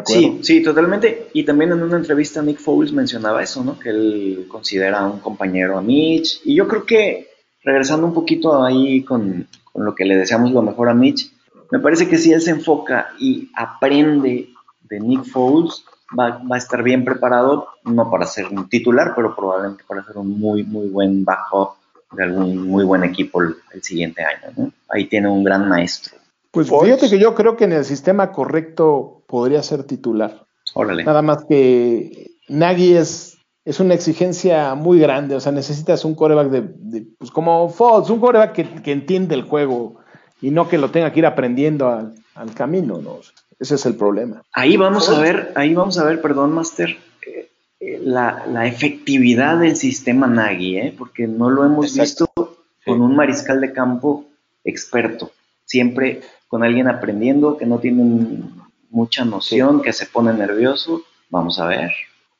[0.06, 1.28] Sí, sí, totalmente.
[1.34, 3.78] Y también en una entrevista Nick Foles mencionaba eso, ¿no?
[3.78, 6.40] Que él considera un compañero a Mitch.
[6.44, 7.28] Y yo creo que,
[7.62, 11.32] regresando un poquito ahí con, con lo que le deseamos lo mejor a Mitch,
[11.70, 14.50] me parece que si él se enfoca y aprende
[14.82, 15.84] de Nick Foles,
[16.18, 20.18] va, va, a estar bien preparado, no para ser un titular, pero probablemente para ser
[20.18, 21.76] un muy, muy buen backup
[22.12, 24.52] de algún muy buen equipo el, el siguiente año.
[24.56, 24.72] ¿no?
[24.90, 26.18] Ahí tiene un gran maestro.
[26.50, 30.44] Pues fíjate que yo creo que en el sistema correcto podría ser titular.
[30.74, 31.04] Órale.
[31.04, 33.31] Nada más que Nagy es,
[33.64, 38.10] es una exigencia muy grande, o sea, necesitas un coreback de, de pues como Fox,
[38.10, 40.00] un coreback que, que, entiende el juego
[40.40, 43.18] y no que lo tenga que ir aprendiendo al, al camino, ¿no?
[43.60, 44.42] Ese es el problema.
[44.52, 47.48] Ahí vamos a ver, ahí vamos a ver, perdón, Master, eh,
[47.78, 50.94] eh, la, la, efectividad del sistema Nagy, ¿eh?
[50.98, 52.32] porque no lo hemos Exacto.
[52.34, 54.24] visto con un mariscal de campo
[54.64, 55.30] experto.
[55.64, 58.42] Siempre con alguien aprendiendo, que no tiene
[58.90, 59.84] mucha noción, sí.
[59.84, 61.02] que se pone nervioso.
[61.30, 61.92] Vamos a ver.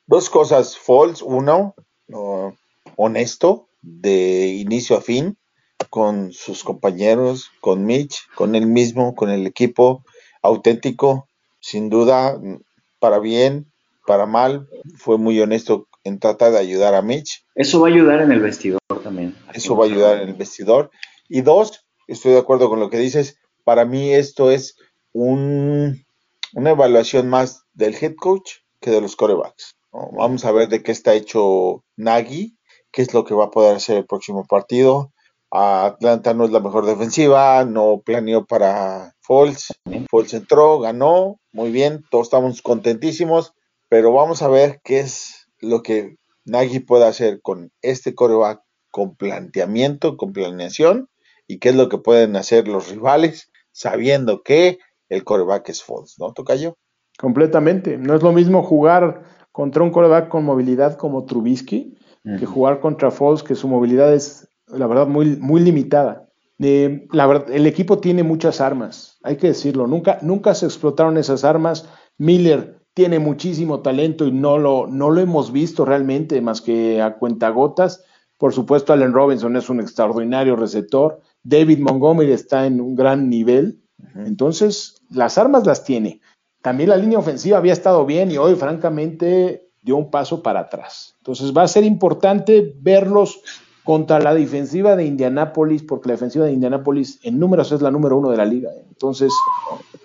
[0.07, 1.75] Dos cosas, false, uno,
[2.09, 2.57] no,
[2.97, 5.37] honesto, de inicio a fin,
[5.91, 10.05] con sus compañeros, con Mitch, con él mismo, con el equipo,
[10.43, 11.29] auténtico,
[11.61, 12.41] sin duda,
[12.99, 13.73] para bien,
[14.07, 17.45] para mal, fue muy honesto en tratar de ayudar a Mitch.
[17.55, 19.37] Eso va a ayudar en el vestidor también.
[19.55, 20.91] Eso va a ayudar en el vestidor.
[21.29, 24.77] Y dos, estoy de acuerdo con lo que dices, para mí esto es
[25.13, 26.05] un,
[26.55, 29.77] una evaluación más del head coach que de los corebacks.
[29.93, 32.57] Vamos a ver de qué está hecho Nagy,
[32.91, 35.13] qué es lo que va a poder hacer el próximo partido.
[35.51, 39.69] Atlanta no es la mejor defensiva, no planeó para Foles.
[40.11, 43.53] Foles entró, ganó, muy bien, todos estamos contentísimos,
[43.91, 49.15] pero vamos a ver qué es lo que Nagy puede hacer con este coreback con
[49.15, 51.09] planteamiento, con planeación,
[51.47, 54.79] y qué es lo que pueden hacer los rivales sabiendo que
[55.11, 56.79] el coreback es Foles, ¿no, Tocayo?
[57.19, 57.99] Completamente.
[57.99, 62.39] No es lo mismo jugar contra un coreback con movilidad como Trubisky uh -huh.
[62.39, 66.29] que jugar contra Foles, que su movilidad es, la verdad, muy, muy limitada.
[66.59, 69.87] Eh, la verdad, el equipo tiene muchas armas, hay que decirlo.
[69.87, 71.89] Nunca, nunca se explotaron esas armas.
[72.19, 77.17] Miller tiene muchísimo talento y no lo, no lo hemos visto realmente más que a
[77.19, 78.05] cuentagotas.
[78.39, 81.21] Por supuesto, Allen Robinson es un extraordinario receptor.
[81.43, 83.81] David Montgomery está en un gran nivel.
[84.15, 86.21] Entonces, las armas las tiene.
[86.63, 91.17] También la línea ofensiva había estado bien y hoy, francamente, dio un paso para atrás.
[91.19, 93.41] Entonces, va a ser importante verlos
[93.85, 98.17] contra la defensiva de Indianápolis, porque la defensiva de Indianápolis en números es la número
[98.17, 98.71] uno de la liga.
[98.89, 99.33] Entonces,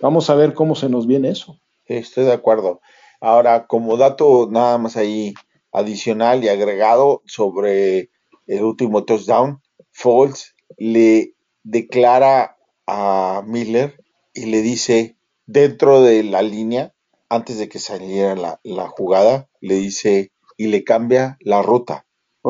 [0.01, 1.59] vamos a ver cómo se nos viene eso.
[1.85, 2.81] Estoy de acuerdo.
[3.21, 5.33] Ahora, como dato nada más ahí
[5.71, 8.09] adicional y agregado sobre
[8.47, 15.16] el último touchdown, Foles le declara a Miller y le dice
[15.47, 16.93] dentro de la línea,
[17.29, 22.05] antes de que saliera la, la jugada, le dice y le cambia la ruta.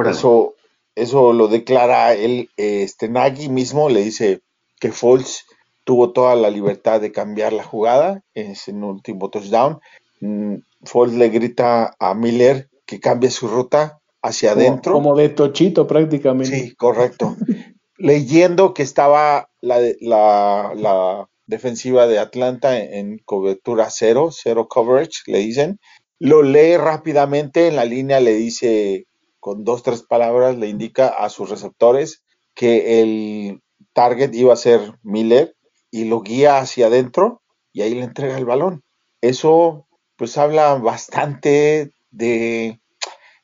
[0.06, 0.56] Eso,
[0.96, 4.42] eso lo declara él, este Nagy mismo le dice
[4.80, 5.46] que Foles
[5.84, 9.80] tuvo toda la libertad de cambiar la jugada, es en último touchdown.
[10.20, 14.94] Mm, Foles le grita a Miller que cambie su ruta hacia como, adentro.
[14.94, 16.56] Como de tochito prácticamente.
[16.56, 17.36] Sí, correcto.
[17.98, 25.40] Leyendo que estaba la, la, la, defensiva de Atlanta en, cobertura cero, cero coverage, le
[25.40, 25.80] dicen.
[26.20, 29.08] Lo lee rápidamente, en la línea le dice
[29.40, 33.62] con dos, tres palabras, le indica a sus receptores que el
[33.94, 35.56] target iba a ser Miller
[35.92, 38.84] y lo guía hacia adentro y ahí le entrega el balón.
[39.22, 42.80] Eso pues habla bastante de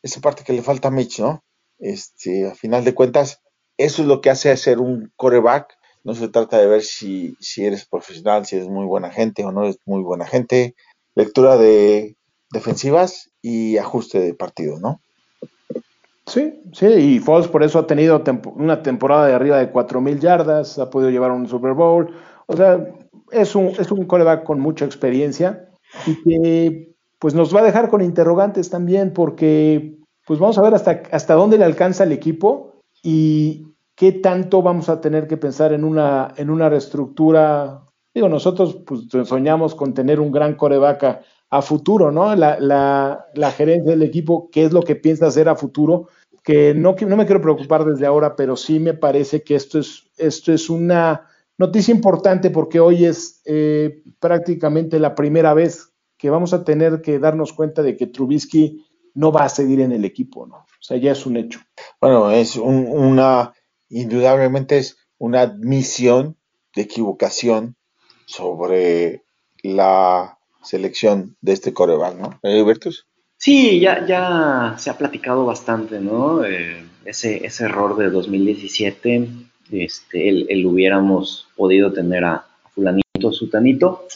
[0.01, 1.43] esa parte que le falta a Mitch, ¿no?
[1.79, 3.41] Este, a final de cuentas,
[3.77, 5.77] eso es lo que hace ser un coreback.
[6.03, 9.51] No se trata de ver si, si eres profesional, si eres muy buena gente o
[9.51, 10.75] no eres muy buena gente.
[11.15, 12.15] Lectura de
[12.51, 14.99] defensivas y ajuste de partido, ¿no?
[16.25, 18.23] Sí, sí, y Foles por eso ha tenido
[18.55, 22.15] una temporada de arriba de 4.000 yardas, ha podido llevar un Super Bowl.
[22.47, 22.85] O sea,
[23.31, 25.69] es un, es un coreback con mucha experiencia
[26.05, 30.73] y que pues nos va a dejar con interrogantes también porque pues vamos a ver
[30.73, 33.72] hasta, hasta dónde le alcanza el equipo y
[34.03, 37.85] qué tanto vamos a tener que pensar en una, en una reestructura.
[38.13, 42.35] Digo, nosotros pues soñamos con tener un gran coreback a, futuro, ¿no?
[42.35, 46.09] La, la, la, gerencia del equipo, qué es lo que piensa hacer a futuro,
[46.43, 50.11] que no, no me quiero preocupar desde ahora, pero sí me parece que esto es,
[50.17, 56.53] esto es una noticia importante porque hoy es eh, prácticamente la primera vez que vamos
[56.53, 60.45] a tener que darnos cuenta de que Trubisky no va a seguir en el equipo,
[60.45, 60.55] ¿no?
[60.57, 61.61] O sea, ya es un hecho.
[62.01, 63.53] Bueno, es una,
[64.01, 66.37] indudablemente es una admisión
[66.75, 67.75] de equivocación
[68.25, 69.23] sobre
[69.61, 72.39] la selección de este coreback, ¿no?
[72.43, 72.63] ¿Eh,
[73.37, 76.45] Sí, ya, ya se ha platicado bastante, ¿no?
[76.45, 79.27] Eh, ese, ese error de 2017,
[79.71, 84.07] este, el, hubiéramos podido tener a, fulanito, sutanito,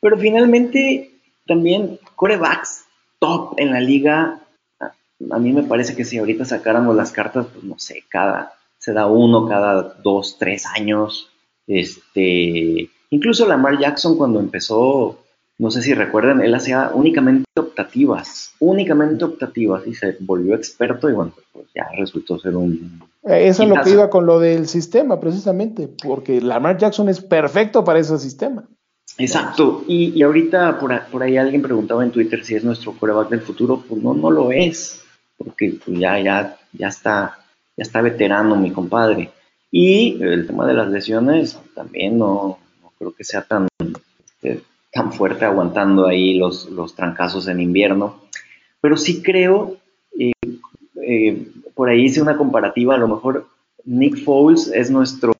[0.00, 1.10] pero finalmente
[1.46, 2.84] también corebacks
[3.18, 4.40] top en la liga,
[4.80, 8.92] a, mí me parece que si ahorita sacáramos las cartas, pues no sé, cada, se
[8.92, 11.30] da uno cada dos, tres años,
[11.68, 15.20] este, incluso Lamar Jackson cuando empezó
[15.60, 21.12] no sé si recuerdan, él hacía únicamente optativas, únicamente optativas y se volvió experto y
[21.12, 23.02] bueno, pues ya resultó ser un...
[23.24, 27.20] Eh, eso es lo que iba con lo del sistema, precisamente, porque Lamar Jackson es
[27.20, 28.64] perfecto para ese sistema.
[29.18, 33.42] Exacto, y, ahorita por, por, ahí alguien preguntaba en Twitter si es nuestro coreback del
[33.42, 35.02] futuro, pues no, no lo es,
[35.36, 37.38] porque pues ya, ya, ya, está,
[37.80, 39.30] ya está veterano mi compadre.
[39.70, 44.62] Y el tema de las lesiones también no, no creo que sea tan, este,
[44.92, 48.20] tan fuerte aguantando ahí los, los trancazos en invierno.
[48.82, 49.78] Pero sí creo,
[50.18, 50.32] eh,
[51.02, 53.46] eh, por ahí hice una comparativa, a lo mejor
[53.86, 55.32] Nick Foles es nuestro,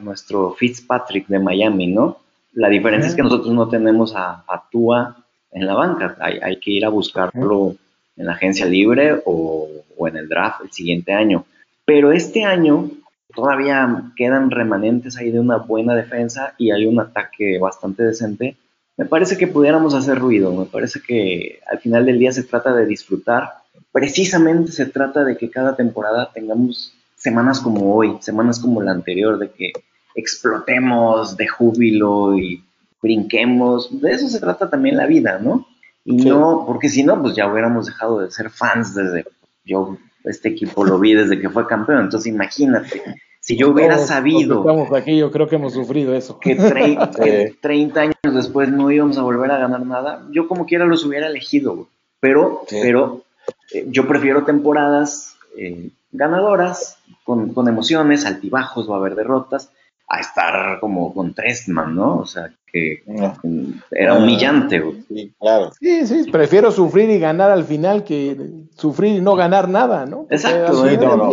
[0.00, 2.16] nuestro Fitzpatrick de Miami, ¿no?
[2.54, 5.18] La diferencia es que nosotros no tenemos a, a Tua
[5.50, 7.76] en la banca, hay, hay, que ir a buscarlo
[8.16, 11.44] en la agencia libre o, o en el draft el siguiente año.
[11.84, 12.90] Pero este año
[13.34, 18.56] todavía quedan remanentes ahí de una buena defensa y hay un ataque bastante decente,
[18.96, 22.74] me parece que pudiéramos hacer ruido, me parece que al final del día se trata
[22.74, 23.50] de disfrutar,
[23.90, 29.38] precisamente se trata de que cada temporada tengamos semanas como hoy, semanas como la anterior,
[29.38, 29.72] de que
[30.14, 32.62] explotemos de júbilo y
[33.00, 35.66] brinquemos, de eso se trata también la vida, ¿no?
[36.04, 39.24] Y no, porque si no, pues ya hubiéramos dejado de ser fans desde,
[39.64, 43.02] yo este equipo lo vi desde que fue campeón, entonces imagínate,
[43.40, 44.60] si yo hubiera sabido...
[44.60, 46.38] Estamos aquí, yo creo que hemos sufrido eso.
[46.38, 46.54] Que,
[47.60, 51.28] 30 años después no íbamos a volver a ganar nada, yo como quiera los hubiera
[51.28, 51.88] elegido,
[52.20, 53.22] pero, pero
[53.72, 59.70] eh, yo prefiero temporadas eh, ganadoras, con, con emociones, altibajos, va a haber derrotas,
[60.12, 62.18] a estar como con Trestman, ¿no?
[62.18, 63.02] O sea, que
[63.90, 64.82] era humillante.
[65.08, 65.72] Sí, claro.
[65.80, 68.36] Sí, sí, prefiero sufrir y ganar al final que
[68.76, 70.26] sufrir y no ganar nada, ¿no?
[70.28, 70.84] Exacto.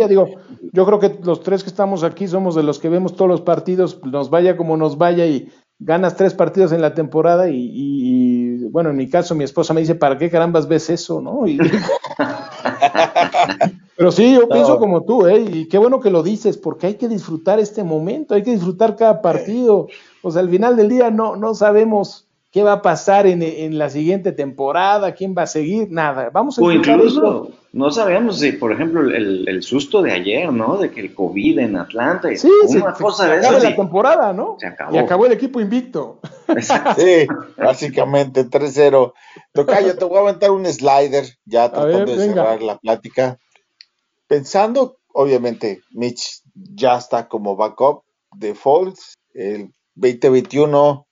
[0.08, 0.30] digo,
[0.72, 3.42] yo creo que los tres que estamos aquí somos de los que vemos todos los
[3.42, 8.88] partidos, nos vaya como nos vaya y ganas tres partidos en la temporada y, bueno,
[8.88, 11.46] en mi caso mi esposa me dice, ¿para qué carambas ves eso, no?
[11.46, 11.58] Y,
[14.00, 15.44] Pero sí, yo pienso como tú, ¿eh?
[15.52, 18.96] Y qué bueno que lo dices, porque hay que disfrutar este momento, hay que disfrutar
[18.96, 19.88] cada partido.
[20.22, 23.90] O sea, al final del día no, no sabemos qué va a pasar en, la
[23.90, 26.30] siguiente temporada, quién va a seguir, nada.
[26.32, 30.78] Vamos a O incluso no sabemos si, por ejemplo, el, susto de ayer, ¿no?
[30.78, 33.58] De que el COVID en Atlanta, y sí, una cosa de eso.
[33.58, 34.56] la temporada, ¿no?
[34.58, 34.94] Se acabó.
[34.94, 36.20] Y acabó el equipo invicto.
[36.96, 37.26] Sí,
[37.58, 39.12] básicamente 3-0.
[39.52, 43.38] Tocayo, te voy a aventar un slider ya tratando de cerrar la plática
[44.30, 48.04] pensando, obviamente, Mitch ya está como backup
[48.36, 49.14] de Folds.
[49.34, 51.04] El 2021,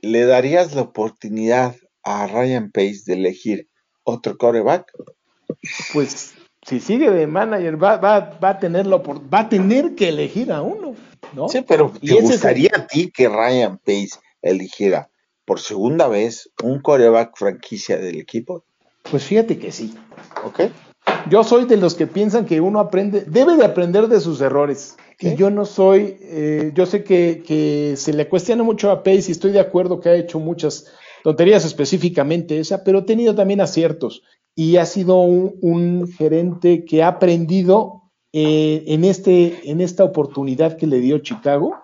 [0.00, 3.68] ¿le darías la oportunidad a Ryan Pace de elegir
[4.04, 4.90] otro coreback?
[5.92, 6.32] Pues
[6.66, 10.62] si sigue de manager, va, va, va, a, tener va a tener que elegir a
[10.62, 10.94] uno,
[11.34, 11.50] ¿no?
[11.50, 15.10] Sí, pero ¿te gustaría a ti que Ryan Pace eligiera
[15.44, 18.64] por segunda vez un coreback franquicia del equipo?
[19.10, 19.94] Pues fíjate que sí.
[20.42, 20.62] ¿Ok?
[21.28, 24.96] Yo soy de los que piensan que uno aprende, debe de aprender de sus errores.
[25.18, 29.32] Y yo no soy, eh, yo sé que, se le cuestiona mucho a Pace y
[29.32, 30.86] estoy de acuerdo que ha hecho muchas
[31.24, 34.22] tonterías específicamente esa, pero ha tenido también aciertos
[34.54, 40.86] y ha sido un, gerente que ha aprendido eh, en, este, en esta oportunidad que
[40.86, 41.74] le dio Chicago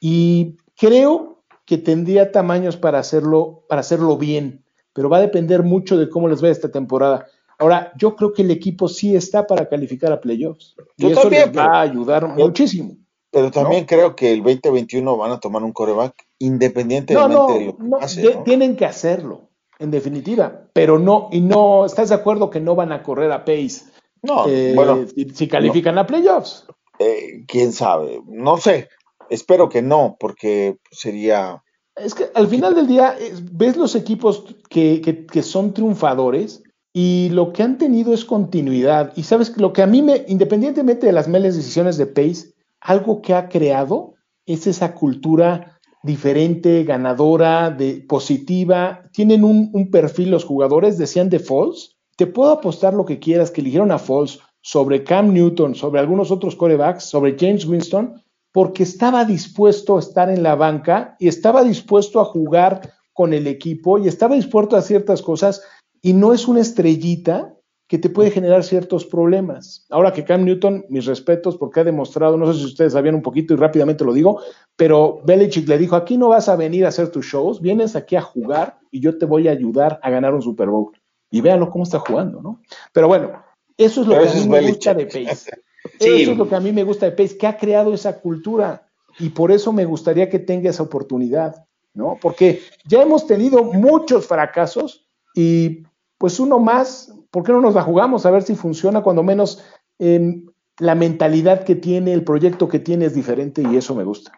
[0.00, 5.96] y creo que tendría tamaños para hacerlo, para hacerlo bien, pero va a depender mucho
[5.96, 7.26] de cómo les va esta temporada.
[7.64, 10.74] Ahora, yo creo que el equipo sí está para calificar a playoffs.
[10.98, 12.98] y eso les va a ayudar muchísimo.
[13.30, 17.88] Pero también creo que el 2021 van a tomar un coreback independientemente de lo que
[17.88, 19.48] pase, Tienen que hacerlo,
[19.78, 20.68] en definitiva.
[20.74, 23.84] Pero no, y no, ¿estás de acuerdo que no van a correr a pace?
[24.20, 25.06] No, eh, bueno.
[25.32, 26.66] Si, califican a playoffs.
[26.98, 28.90] Eh, quién sabe, no sé.
[29.30, 31.62] Espero que no, porque sería.
[31.96, 33.16] Es que al final del día,
[33.52, 36.62] ves los equipos que, que son triunfadores
[36.96, 39.12] y lo que han tenido es continuidad.
[39.16, 43.20] Y sabes, lo que a mí me, independientemente de las malas decisiones de Pace, algo
[43.20, 44.14] que ha creado
[44.46, 47.76] es esa cultura diferente, ganadora,
[48.08, 49.02] positiva.
[49.12, 53.60] Tienen un, perfil los jugadores, decían de Falls, te puedo apostar lo que quieras que
[53.60, 58.22] eligieron a Foles sobre Cam Newton, sobre algunos otros corebacks, sobre James Winston,
[58.52, 63.48] porque estaba dispuesto a estar en la banca y estaba dispuesto a jugar con el
[63.48, 65.62] equipo y estaba dispuesto a ciertas cosas
[66.04, 67.54] y no es una estrellita
[67.88, 69.86] que te puede generar ciertos problemas.
[69.88, 73.22] Ahora que Cam Newton, mis respetos, porque ha demostrado, no sé si ustedes sabían un
[73.22, 74.42] poquito y rápidamente lo digo,
[74.76, 78.16] pero Belichick le dijo, aquí no vas a venir a hacer tus shows, vienes aquí
[78.16, 80.92] a jugar y yo te voy a ayudar a ganar un Super Bowl.
[81.30, 82.60] Y véanlo cómo está jugando, ¿no?
[82.92, 83.42] Pero bueno,
[83.78, 85.50] eso es lo que a mí me gusta de Pace.
[86.00, 88.88] Eso es lo que a mí me gusta de Pace, que ha creado esa cultura.
[89.18, 92.18] Y por eso me gustaría que tenga esa oportunidad, ¿no?
[92.20, 95.82] Porque ya hemos tenido muchos fracasos y
[96.24, 99.02] pues uno más, ¿por qué no nos la jugamos a ver si funciona?
[99.02, 99.62] Cuando menos
[99.98, 100.46] em,
[100.78, 104.32] la mentalidad que tiene, el proyecto que tiene es diferente y eso me gusta.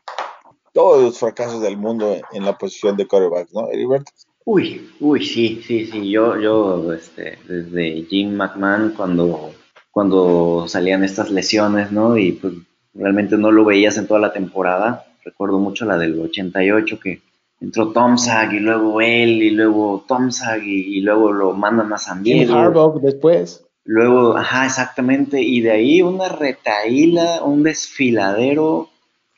[0.72, 4.10] Todos los fracasos del mundo en la posición de quarterback, ¿no, Heriberto?
[4.44, 6.10] Uy, uy, sí, sí, sí.
[6.10, 9.52] Yo, yo, este, desde Jim McMahon, cuando,
[9.92, 12.18] cuando salían estas lesiones, ¿no?
[12.18, 12.52] Y pues
[12.94, 15.06] realmente no lo veías en toda la temporada.
[15.24, 17.22] Recuerdo mucho la del 88 que
[17.60, 21.98] entró Tom Sag y luego él y luego Tom Sag y, luego lo mandan a
[21.98, 22.54] San Diego.
[22.54, 23.64] Harbaugh después.
[23.84, 28.88] Luego, ajá, exactamente, y de ahí una retaíla, un desfiladero,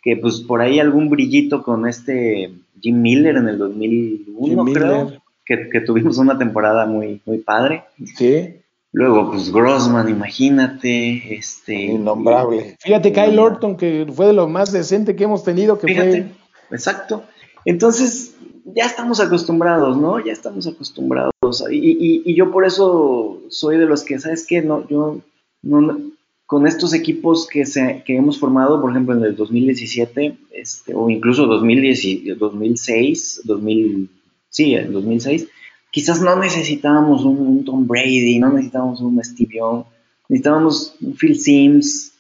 [0.03, 2.51] que pues por ahí algún brillito con este
[2.81, 5.13] Jim Miller en el 2001, creo,
[5.45, 7.85] que, que, tuvimos una temporada muy, muy padre.
[8.17, 8.55] Sí.
[8.93, 11.75] Luego, pues Grossman, imagínate, este...
[11.75, 12.77] Innombrable.
[12.81, 16.33] Fíjate, Kyle Orton, que fue de lo más decente que hemos tenido, que fíjate,
[16.71, 17.25] exacto.
[17.69, 20.25] Entonces, ya estamos acostumbrados, ¿no?
[20.25, 21.35] Ya estamos acostumbrados.
[21.71, 24.63] Y, yo por eso soy de los que, ¿sabes qué?
[24.63, 25.21] No, yo
[25.61, 26.01] no,
[26.47, 31.11] con estos equipos que, se, que hemos formado, por ejemplo, en el 2017, este, o
[31.11, 34.09] incluso 2010, 2006, 2000,
[34.49, 35.49] sí, en 2006,
[35.91, 39.85] quizás no necesitábamos un, Tom Brady, no necesitábamos un Steve Young,
[40.31, 42.15] necesitábamos un Phil Sims,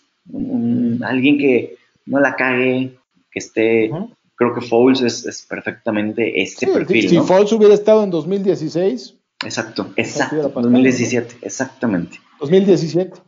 [1.00, 2.98] alguien que no la cague,
[3.30, 3.90] que esté
[4.38, 7.08] creo que Foles es, perfectamente este perfil.
[7.08, 9.14] Si Foles hubiera estado en 2016.
[9.44, 12.20] Exacto, exacto, 2017, exactamente.
[12.40, 13.20] 2017.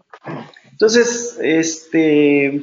[0.70, 2.62] Entonces, este,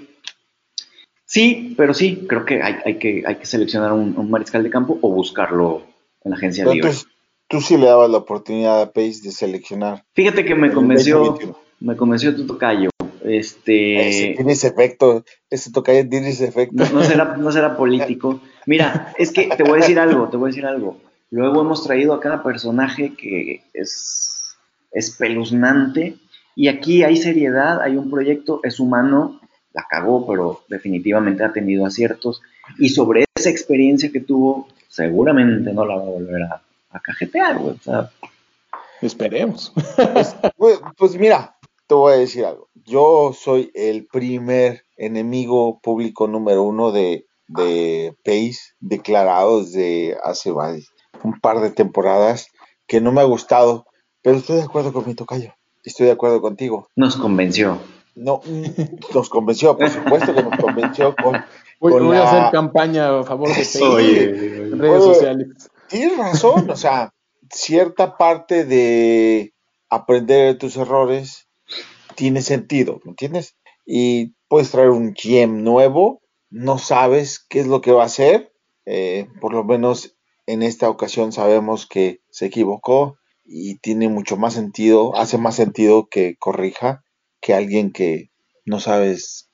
[1.26, 5.10] sí, pero sí, creo que hay, que, hay que seleccionar un, mariscal de campo o
[5.12, 5.84] buscarlo
[6.24, 6.80] en la agencia libre.
[6.80, 7.08] Entonces,
[7.48, 10.04] tú sí le dabas la oportunidad a Pace de seleccionar.
[10.14, 11.38] Fíjate que me convenció,
[11.80, 12.90] me convenció tu tocayo.
[13.30, 16.84] Este, tiene ese efecto, ese tocayo tiene ese efecto.
[16.94, 18.42] No, será, no será político.
[18.66, 20.98] Mira, es que te voy a decir algo, te voy a decir algo.
[21.30, 24.56] Luego hemos traído a cada personaje que es
[24.92, 26.16] espeluznante
[26.56, 29.40] y aquí hay seriedad, hay un proyecto, es humano,
[29.74, 32.42] la cagó, pero definitivamente ha tenido aciertos
[32.80, 36.62] y sobre esa experiencia que tuvo, seguramente no la va a volver a,
[37.00, 37.76] cajetear, güey.
[39.02, 39.72] Esperemos.
[40.58, 41.56] pues, pues mira,
[41.86, 42.67] te voy a decir algo.
[42.88, 51.40] Yo soy el primer enemigo público número uno de, de Pace declarado desde hace un
[51.42, 52.48] par de temporadas
[52.88, 53.86] que no me ha gustado,
[54.22, 55.54] pero estoy de acuerdo con mi tocayo.
[55.84, 56.88] Estoy de acuerdo contigo.
[56.96, 57.78] Nos convenció.
[58.16, 58.40] No,
[59.14, 61.36] nos convenció, por supuesto que nos convenció con.
[61.82, 65.50] Voy, a hacer campaña a favor de Pace en redes sociales.
[65.90, 67.14] Tienes razón, o sea,
[67.52, 69.54] cierta parte de
[69.90, 71.47] aprender de tus errores
[72.18, 73.56] tiene sentido, ¿me entiendes?
[73.86, 78.52] Y puedes traer un GM nuevo, no sabes qué es lo que va a hacer,
[78.86, 84.56] eh, por lo menos en esta ocasión sabemos que se equivocó y tiene mucho más
[84.56, 87.04] sentido, hace más sentido que corrija
[87.40, 88.32] que alguien que
[88.66, 89.52] no sabes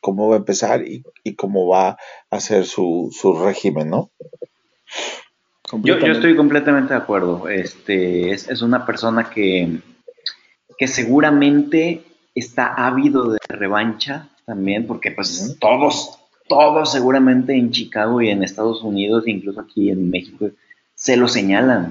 [0.00, 1.04] cómo va a empezar y,
[1.36, 1.96] cómo va a
[2.30, 4.10] hacer su, su régimen, ¿no?
[5.82, 7.48] Yo, yo, estoy completamente de acuerdo.
[7.50, 9.82] Este, es, es una persona que,
[10.78, 12.02] que seguramente
[12.34, 16.18] está ávido de revancha también, porque pues todos,
[16.48, 20.50] todos seguramente en Chicago y en Estados Unidos, incluso aquí en México,
[20.94, 21.90] se lo señalan.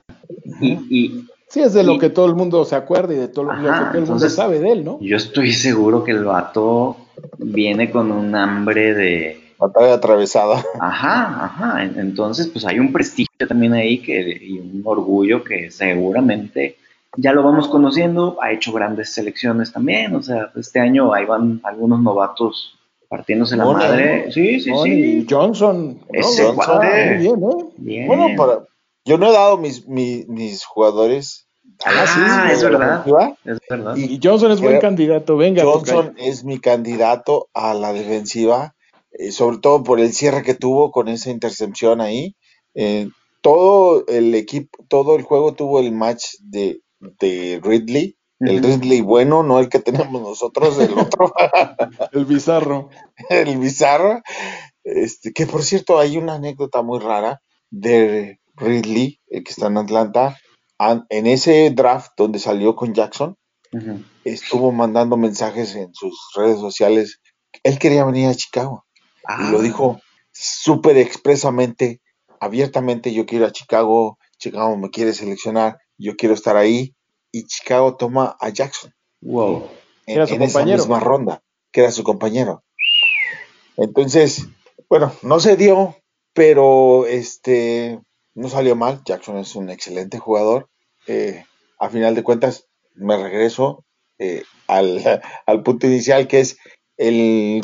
[0.62, 3.56] y, sí, es de lo que todo el mundo se acuerda y de todo lo
[3.56, 5.00] que todo el mundo sabe de él, ¿no?
[5.02, 6.98] Yo estoy seguro que el vato
[7.38, 9.42] viene con un hambre de...
[9.58, 10.66] Batalla atravesada.
[10.82, 11.84] Ajá, ajá.
[11.84, 16.76] Entonces, pues hay un prestigio también ahí que, y un orgullo que seguramente
[17.18, 21.62] ya lo vamos conociendo, ha hecho grandes selecciones también, o sea, este año ahí van
[21.64, 24.32] algunos novatos partiéndose la madre.
[24.32, 25.28] Sí, sí, sí.
[25.30, 26.02] Johnson.
[26.12, 26.80] Ese Johnson,
[27.20, 27.66] bien, ¿eh?
[27.78, 28.08] Bien.
[28.08, 28.66] Bueno, para,
[29.06, 31.48] yo no he dado mis, mis, jugadores.
[31.86, 33.06] Ah, es, verdad,
[33.44, 33.96] es verdad.
[33.98, 35.64] Y, Johnson es buen candidato, venga.
[35.64, 38.76] Johnson es mi candidato a la defensiva,
[39.12, 42.36] eh, sobre todo por el cierre que tuvo con esa intercepción ahí.
[42.74, 43.10] Eh,
[43.42, 46.82] todo el equipo, todo el juego tuvo el match de
[47.20, 51.34] de Ridley, El Ridley bueno, no el que tenemos nosotros, el otro.
[52.12, 52.90] el bizarro.
[53.30, 54.22] el bizarro.
[54.84, 57.42] Este, que por cierto, hay una anécdota muy rara
[57.72, 60.38] de Ridley, el que está en Atlanta.
[61.10, 63.38] En ese draft donde salió con Jackson,
[64.24, 67.22] estuvo mandando mensajes en sus redes sociales.
[67.64, 68.86] Él quería venir a Chicago.
[69.40, 69.62] Y lo ah.
[69.62, 70.00] dijo
[70.32, 72.02] súper expresamente,
[72.40, 76.95] abiertamente, yo quiero ir a Chicago, Chicago me quiere seleccionar, yo quiero estar ahí.
[77.36, 78.94] Y Chicago toma a Jackson.
[79.20, 79.68] Wow.
[80.06, 80.78] En, era su compañero.
[80.78, 82.64] esa misma ronda, que era su compañero.
[83.76, 84.48] Entonces,
[84.88, 85.98] bueno, no se dio,
[86.32, 88.00] pero este
[88.36, 89.02] no salió mal.
[89.04, 90.70] Jackson es un excelente jugador.
[91.08, 91.44] Eh,
[91.78, 93.84] a final de cuentas, me regreso
[94.18, 95.02] eh, al,
[95.46, 96.58] al, punto inicial, que es
[96.96, 97.60] el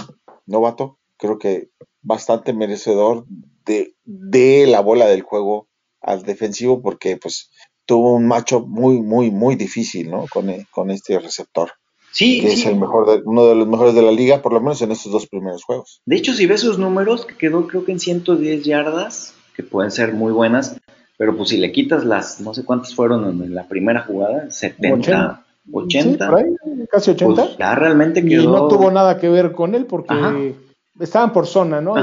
[0.47, 0.99] novato.
[1.15, 1.69] Creo que
[2.01, 3.25] bastante merecedor
[3.63, 5.69] de, de la bola del juego
[6.01, 7.51] al defensivo, porque pues
[7.85, 10.25] tuvo un macho muy, muy, muy difícil, ¿no?
[10.31, 11.71] Con, eh, con este receptor.
[12.11, 14.81] Sí, que es el mejor uno de los mejores de la liga, por lo menos
[14.81, 16.01] en estos dos primeros juegos.
[16.05, 19.91] De hecho, si ves sus números, que quedó creo que en 110 yardas, que pueden
[19.91, 20.77] ser muy buenas,
[21.17, 25.45] pero pues si le quitas las, no sé cuántas fueron en la primera jugada, 70,
[25.71, 26.31] 80,
[26.91, 27.33] casi 80.
[27.33, 28.43] Pues ya realmente quedó...
[28.43, 30.55] Y no tuvo nada que ver con él porque
[31.01, 31.95] estaban por zona, ¿no?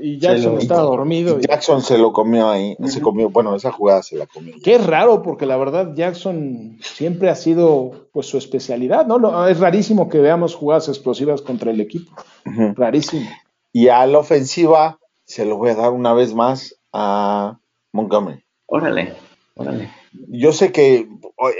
[0.00, 1.38] Y, Jackson estaba dormido.
[1.40, 4.54] Jackson se lo comió ahí, se comió, bueno, esa jugada se la comió.
[4.62, 9.46] Qué raro, porque la verdad Jackson siempre ha sido pues su especialidad, ¿no?
[9.48, 12.12] Es rarísimo que veamos jugadas explosivas contra el equipo.
[12.44, 13.28] Rarísimo.
[13.72, 17.58] Y a la ofensiva se lo voy a dar una vez más a
[17.92, 18.44] Montgomery.
[18.66, 19.14] Órale,
[19.56, 19.90] órale.
[20.28, 21.08] Yo sé que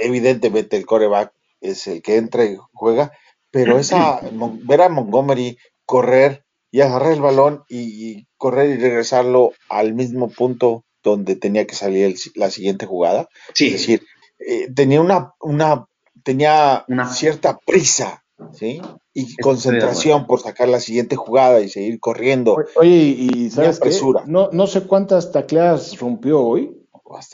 [0.00, 3.12] evidentemente el coreback es el que entra y juega,
[3.50, 4.20] pero esa
[4.64, 6.43] ver a Montgomery correr
[6.74, 12.16] y agarrar el balón y, correr y regresarlo al mismo punto donde tenía que salir
[12.34, 13.28] la siguiente jugada.
[13.54, 13.68] Sí.
[13.68, 14.02] Es decir,
[14.40, 15.86] eh, tenía una, una,
[16.24, 18.82] tenía una cierta prisa, ¿sí?
[19.12, 22.56] Y concentración por sacar la siguiente jugada y seguir corriendo.
[22.74, 23.96] Oye, y sabes qué?
[24.26, 26.76] No, no sé cuántas tacleadas rompió hoy.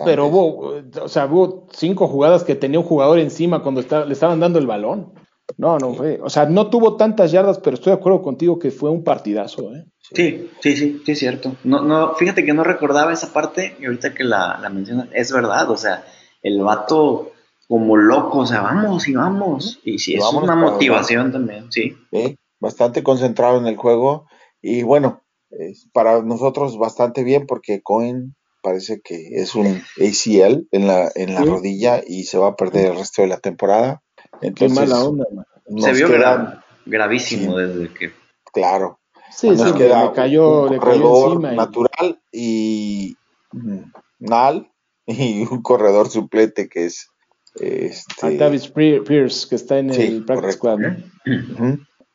[0.05, 4.39] Pero hubo, o sea, hubo cinco jugadas que tenía un jugador encima cuando le estaban
[4.39, 5.15] dando el balón.
[5.57, 6.21] No, no fue.
[6.23, 9.75] O sea, no tuvo tantas yardas, pero estoy de acuerdo contigo que fue un partidazo,
[9.75, 9.85] ¿eh?
[10.13, 11.57] Sí, sí, sí, sí, es cierto.
[11.65, 15.33] No, no, fíjate que no recordaba esa parte y ahorita que la, la mencionas, es
[15.33, 16.05] verdad, o sea,
[16.43, 17.33] el vato
[17.69, 19.79] como loco, o sea, vamos y vamos.
[19.85, 21.95] Y sí, es una motivación también, sí.
[22.13, 24.27] Sí, bastante concentrado en el juego
[24.61, 25.23] y bueno,
[25.93, 31.45] para nosotros bastante bien porque Cohen parece que es un ACL en la, en la
[31.45, 34.03] rodilla y se va a perder el resto de la temporada.
[34.41, 35.25] Entonces, Qué mala onda,
[35.79, 36.09] Se vio
[36.87, 38.13] gravísimo desde que.
[38.53, 39.01] Claro.
[39.31, 41.53] Sí, sí, queda le cayó, un le cayó encima.
[41.53, 43.17] Natural y.
[44.19, 44.71] Nal
[45.07, 47.09] y un corredor suplete que es.
[47.57, 50.79] Este, Davis Pierce, que está en el practice squad.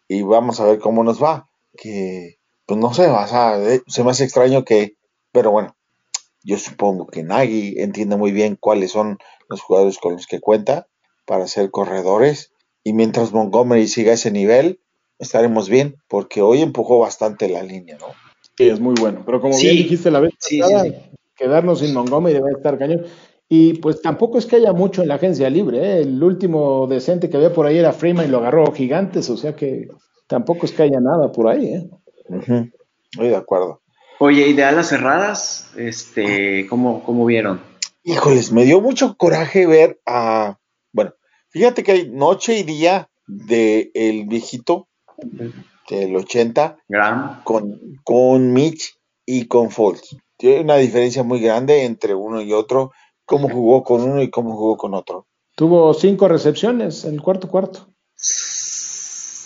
[0.07, 1.49] Y vamos a ver cómo nos va.
[1.77, 4.97] Que, pues no sé, o sea, se me hace extraño que.
[5.31, 5.75] Pero bueno,
[6.43, 9.17] yo supongo que Nagy entiende muy bien cuáles son
[9.49, 10.87] los jugadores con los que cuenta
[11.25, 12.51] para ser corredores.
[12.83, 14.79] Y mientras Montgomery siga ese nivel,
[15.19, 18.07] estaremos bien, porque hoy empujó bastante la línea, ¿no?
[18.57, 19.23] Sí, es muy bueno.
[19.25, 20.85] Pero como bien dijiste la vez pasada,
[21.35, 23.05] quedarnos sin Montgomery debe estar cañón.
[23.47, 25.77] Y pues tampoco es que haya mucho en la agencia libre.
[25.79, 26.01] ¿eh?
[26.01, 29.55] El último decente que había por ahí era Freeman y lo agarró Gigantes, o sea
[29.55, 29.87] que
[30.27, 31.73] tampoco es que haya nada por ahí.
[31.73, 31.89] ¿eh?
[33.11, 33.81] Estoy de acuerdo.
[34.19, 35.71] Oye, ¿y de alas cerradas?
[35.75, 37.61] Este, ¿cómo, ¿Cómo vieron?
[38.03, 40.57] Híjoles, me dio mucho coraje ver a
[41.55, 44.89] Fíjate que hay noche y día de el viejito
[45.89, 46.79] del 80
[47.45, 50.17] con, con Mitch y con Foles.
[50.35, 52.91] Tiene una diferencia muy grande entre uno y otro,
[53.23, 55.27] cómo jugó con uno y cómo jugó con otro.
[55.55, 57.87] Tuvo cinco recepciones en el cuarto cuarto.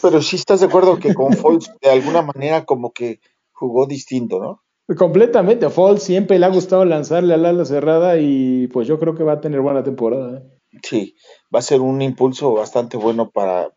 [0.01, 3.19] Pero sí estás de acuerdo que con Foles de alguna manera como que
[3.51, 4.63] jugó distinto, ¿no?
[4.97, 5.67] Completamente.
[5.67, 9.21] A Foles siempre le ha gustado lanzarle al ala cerrada y pues yo creo que
[9.21, 10.39] va a tener buena temporada.
[10.39, 10.59] ¿eh?
[10.81, 11.15] Sí,
[11.53, 13.69] va a ser un impulso bastante bueno para...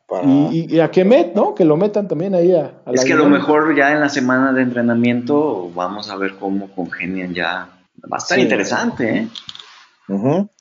[0.51, 1.55] Y, a que met, ¿no?
[1.55, 4.53] Que lo metan también ahí a, Es que a lo mejor ya en la semana
[4.53, 7.71] de entrenamiento vamos a ver cómo congenian ya.
[8.05, 9.29] Va a estar interesante, ¿eh?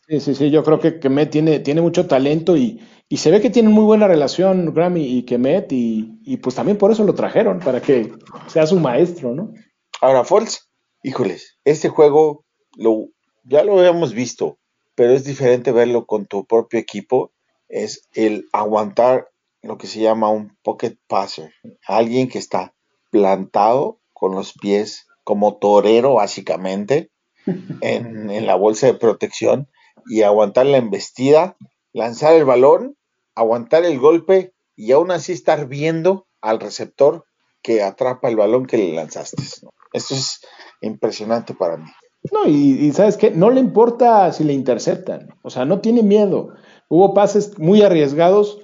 [0.07, 3.49] Sí, sí, sí, yo creo que Kemet tiene, tiene mucho talento y, se ve que
[3.49, 7.59] tienen muy buena relación Grammy y Kemet y, y pues también por eso lo trajeron,
[7.59, 8.14] para que
[8.47, 9.53] sea su maestro, ¿no?
[9.99, 10.72] Ahora, Falls,
[11.03, 12.45] híjoles, este juego
[12.78, 13.09] lo,
[13.43, 14.57] ya lo habíamos visto,
[15.01, 17.31] pero es diferente verlo con tu propio equipo,
[17.69, 19.31] es el aguantar
[19.63, 21.51] lo que se llama un pocket passer,
[21.87, 22.75] alguien que está
[23.09, 27.09] plantado con los pies como torero básicamente
[27.81, 29.69] en, la bolsa de protección
[30.05, 31.57] y aguantar la embestida,
[31.93, 32.95] lanzar el balón
[33.33, 37.25] aguantar el golpe y aún así estar viendo al receptor
[37.63, 39.41] que atrapa el balón que le lanzaste.
[39.93, 40.41] Esto es
[40.79, 41.89] impresionante para mí.
[42.32, 46.49] No, y, sabes qué, no le importa si le interceptan, o sea, no tiene miedo.
[46.88, 48.59] Hubo pases muy arriesgados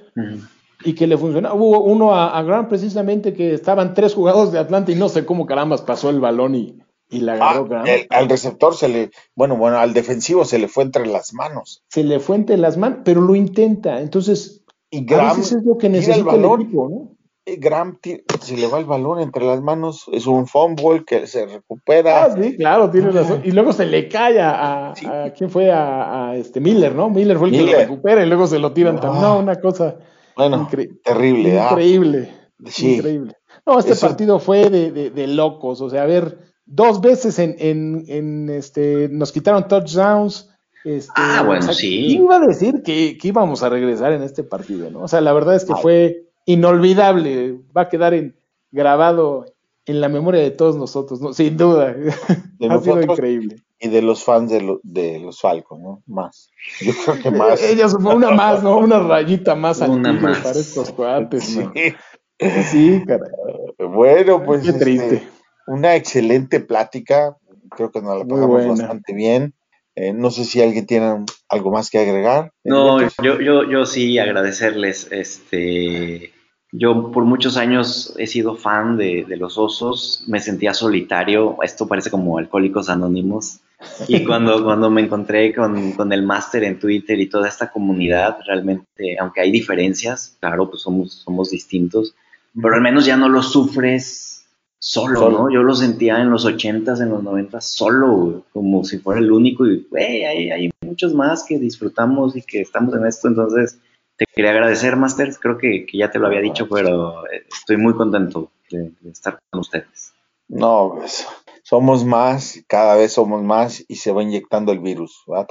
[0.83, 1.55] y que le funcionó.
[1.55, 5.25] Hubo uno a, a Grant precisamente que estaban tres jugadores de Atlanta y no sé
[5.25, 6.79] cómo carambas pasó el balón y,
[7.09, 8.11] y la agarró ah, Grant.
[8.11, 11.83] al receptor se le, bueno, bueno, al defensivo se le fue entre las manos.
[11.89, 14.01] Se le fue entre las manos, pero lo intenta.
[14.01, 17.16] Entonces, y Graham, a veces es lo que necesita el, el equipo, ¿no?
[17.57, 17.99] Graham
[18.41, 22.25] se le va el balón entre las manos, es un fumble que se recupera.
[22.25, 23.41] Ah, sí, claro, tiene razón.
[23.43, 24.93] Y luego se le cae a, a,
[25.33, 27.09] quién fue a, este Miller, ¿no?
[27.09, 28.95] Miller fue el que lo recupera y luego se lo tiran.
[28.95, 29.97] No, no una cosa
[30.37, 30.69] bueno,
[31.03, 31.59] terrible.
[31.59, 31.69] Ah.
[31.71, 32.31] Increíble.
[32.67, 32.95] Sí.
[32.95, 33.33] Increíble.
[33.65, 35.81] No, este partido fue de, de, de, locos.
[35.81, 40.49] O sea, a ver, dos veces en, en, en este, nos quitaron touchdowns.
[40.85, 42.13] Este, ah, bueno, sí.
[42.13, 45.01] Iba a decir que, que, íbamos a regresar en este partido, ¿no?
[45.01, 48.35] O sea, la verdad es que fue inolvidable, va a quedar en,
[48.71, 49.45] grabado
[49.85, 51.33] en la memoria de todos nosotros, ¿no?
[51.33, 51.95] sin duda.
[52.69, 53.57] ha sido increíble.
[53.79, 56.01] Y de los fans de, de los Falcos, ¿no?
[56.07, 56.49] Más.
[56.81, 57.61] Yo creo que más.
[57.63, 58.77] Ellos, una más, ¿no?
[58.77, 60.39] Una rayita más una más.
[60.39, 61.71] para estos cuates, ¿no?
[61.75, 61.93] Sí,
[62.71, 63.29] sí caray.
[63.77, 64.63] Bueno, pues.
[64.63, 65.15] Qué triste.
[65.17, 65.27] Este,
[65.67, 67.37] una excelente plática.
[67.69, 69.53] Creo que nos la pasamos bastante bien.
[69.95, 72.53] Eh, no sé si alguien tiene algo más que agregar.
[72.63, 75.07] No, yo, yo, yo sí agradecerles.
[75.11, 76.31] Este,
[76.77, 82.11] yo por muchos años he sido fan de, los osos, me sentía solitario, esto parece
[82.11, 83.59] como Alcohólicos Anónimos,
[84.07, 89.17] y cuando, cuando me encontré con, el máster en Twitter y toda esta comunidad, realmente,
[89.19, 92.15] aunque hay diferencias, claro, pues somos, somos distintos,
[92.59, 94.45] pero al menos ya no lo sufres
[94.79, 95.51] solo, ¿no?
[95.51, 99.65] Yo lo sentía en los 80s, en los 90 solo, como si fuera el único,
[99.65, 103.79] y hay, hay muchos más que disfrutamos y que estamos en esto, entonces
[104.17, 105.33] te quería agradecer, Master.
[105.39, 109.61] Creo que, ya te lo había dicho, pero eh, estoy muy contento de, estar con
[109.61, 110.13] ustedes.
[110.47, 111.27] No, pues,
[111.61, 115.23] somos más, cada vez somos más y se va inyectando el virus.
[115.31, 115.47] ¿Va a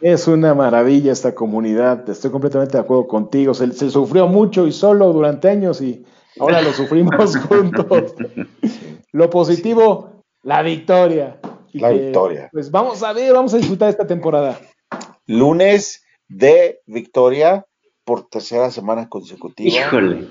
[0.00, 2.08] Es una maravilla esta comunidad.
[2.08, 3.54] Estoy completamente de acuerdo contigo.
[3.54, 6.04] Se, sufrió mucho y solo durante años y
[6.38, 8.14] ahora lo sufrimos juntos.
[9.12, 11.38] Lo positivo, la victoria.
[11.72, 12.50] la victoria.
[12.52, 14.58] Pues vamos a ver, vamos a disfrutar esta temporada.
[15.26, 17.64] Lunes de victoria
[18.04, 19.70] por tercera semana consecutiva.
[19.70, 20.28] Híjole.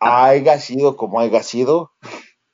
[0.00, 1.92] Haya sido como haya sido,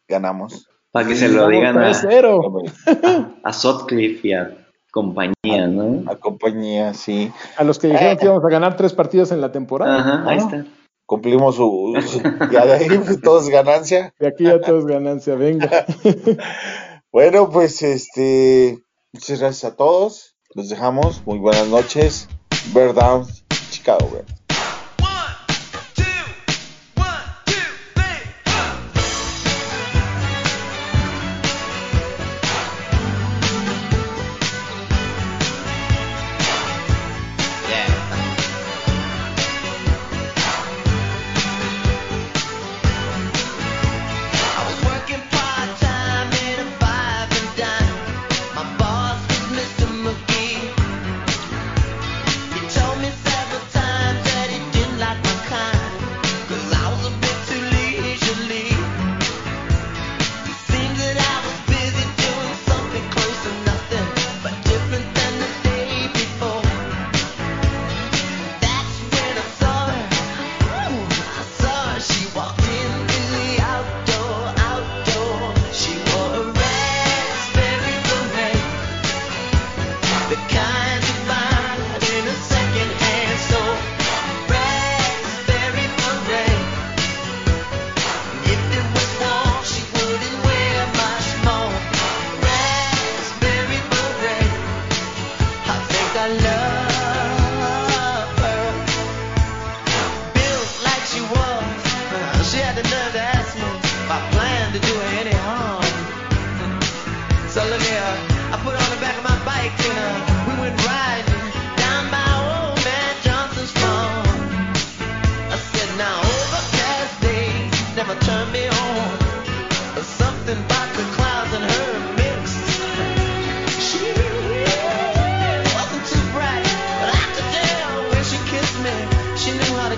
[0.09, 0.69] ganamos.
[0.93, 6.11] Para que se lo digan a, a, Sotcliffe y a compañía, ¿no?
[6.11, 7.33] A compañía, sí.
[7.57, 9.99] A los que dijeron que íbamos a ganar tres partidos en la temporada.
[9.99, 10.67] Ajá, ahí está.
[11.07, 11.95] Cumplimos su,
[12.51, 12.89] Ya de ahí
[13.23, 14.15] todo es ganancia.
[14.19, 15.87] De aquí ya todo es ganancia, venga.
[17.13, 18.79] bueno, pues este.
[19.13, 20.37] Muchas gracias a todos.
[20.55, 21.23] Los dejamos.
[21.27, 22.29] Muy buenas noches.
[22.75, 23.27] Bear down.
[23.73, 24.27] Chicago,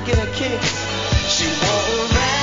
[0.05, 0.85] get a kicks.
[1.29, 2.34] She won't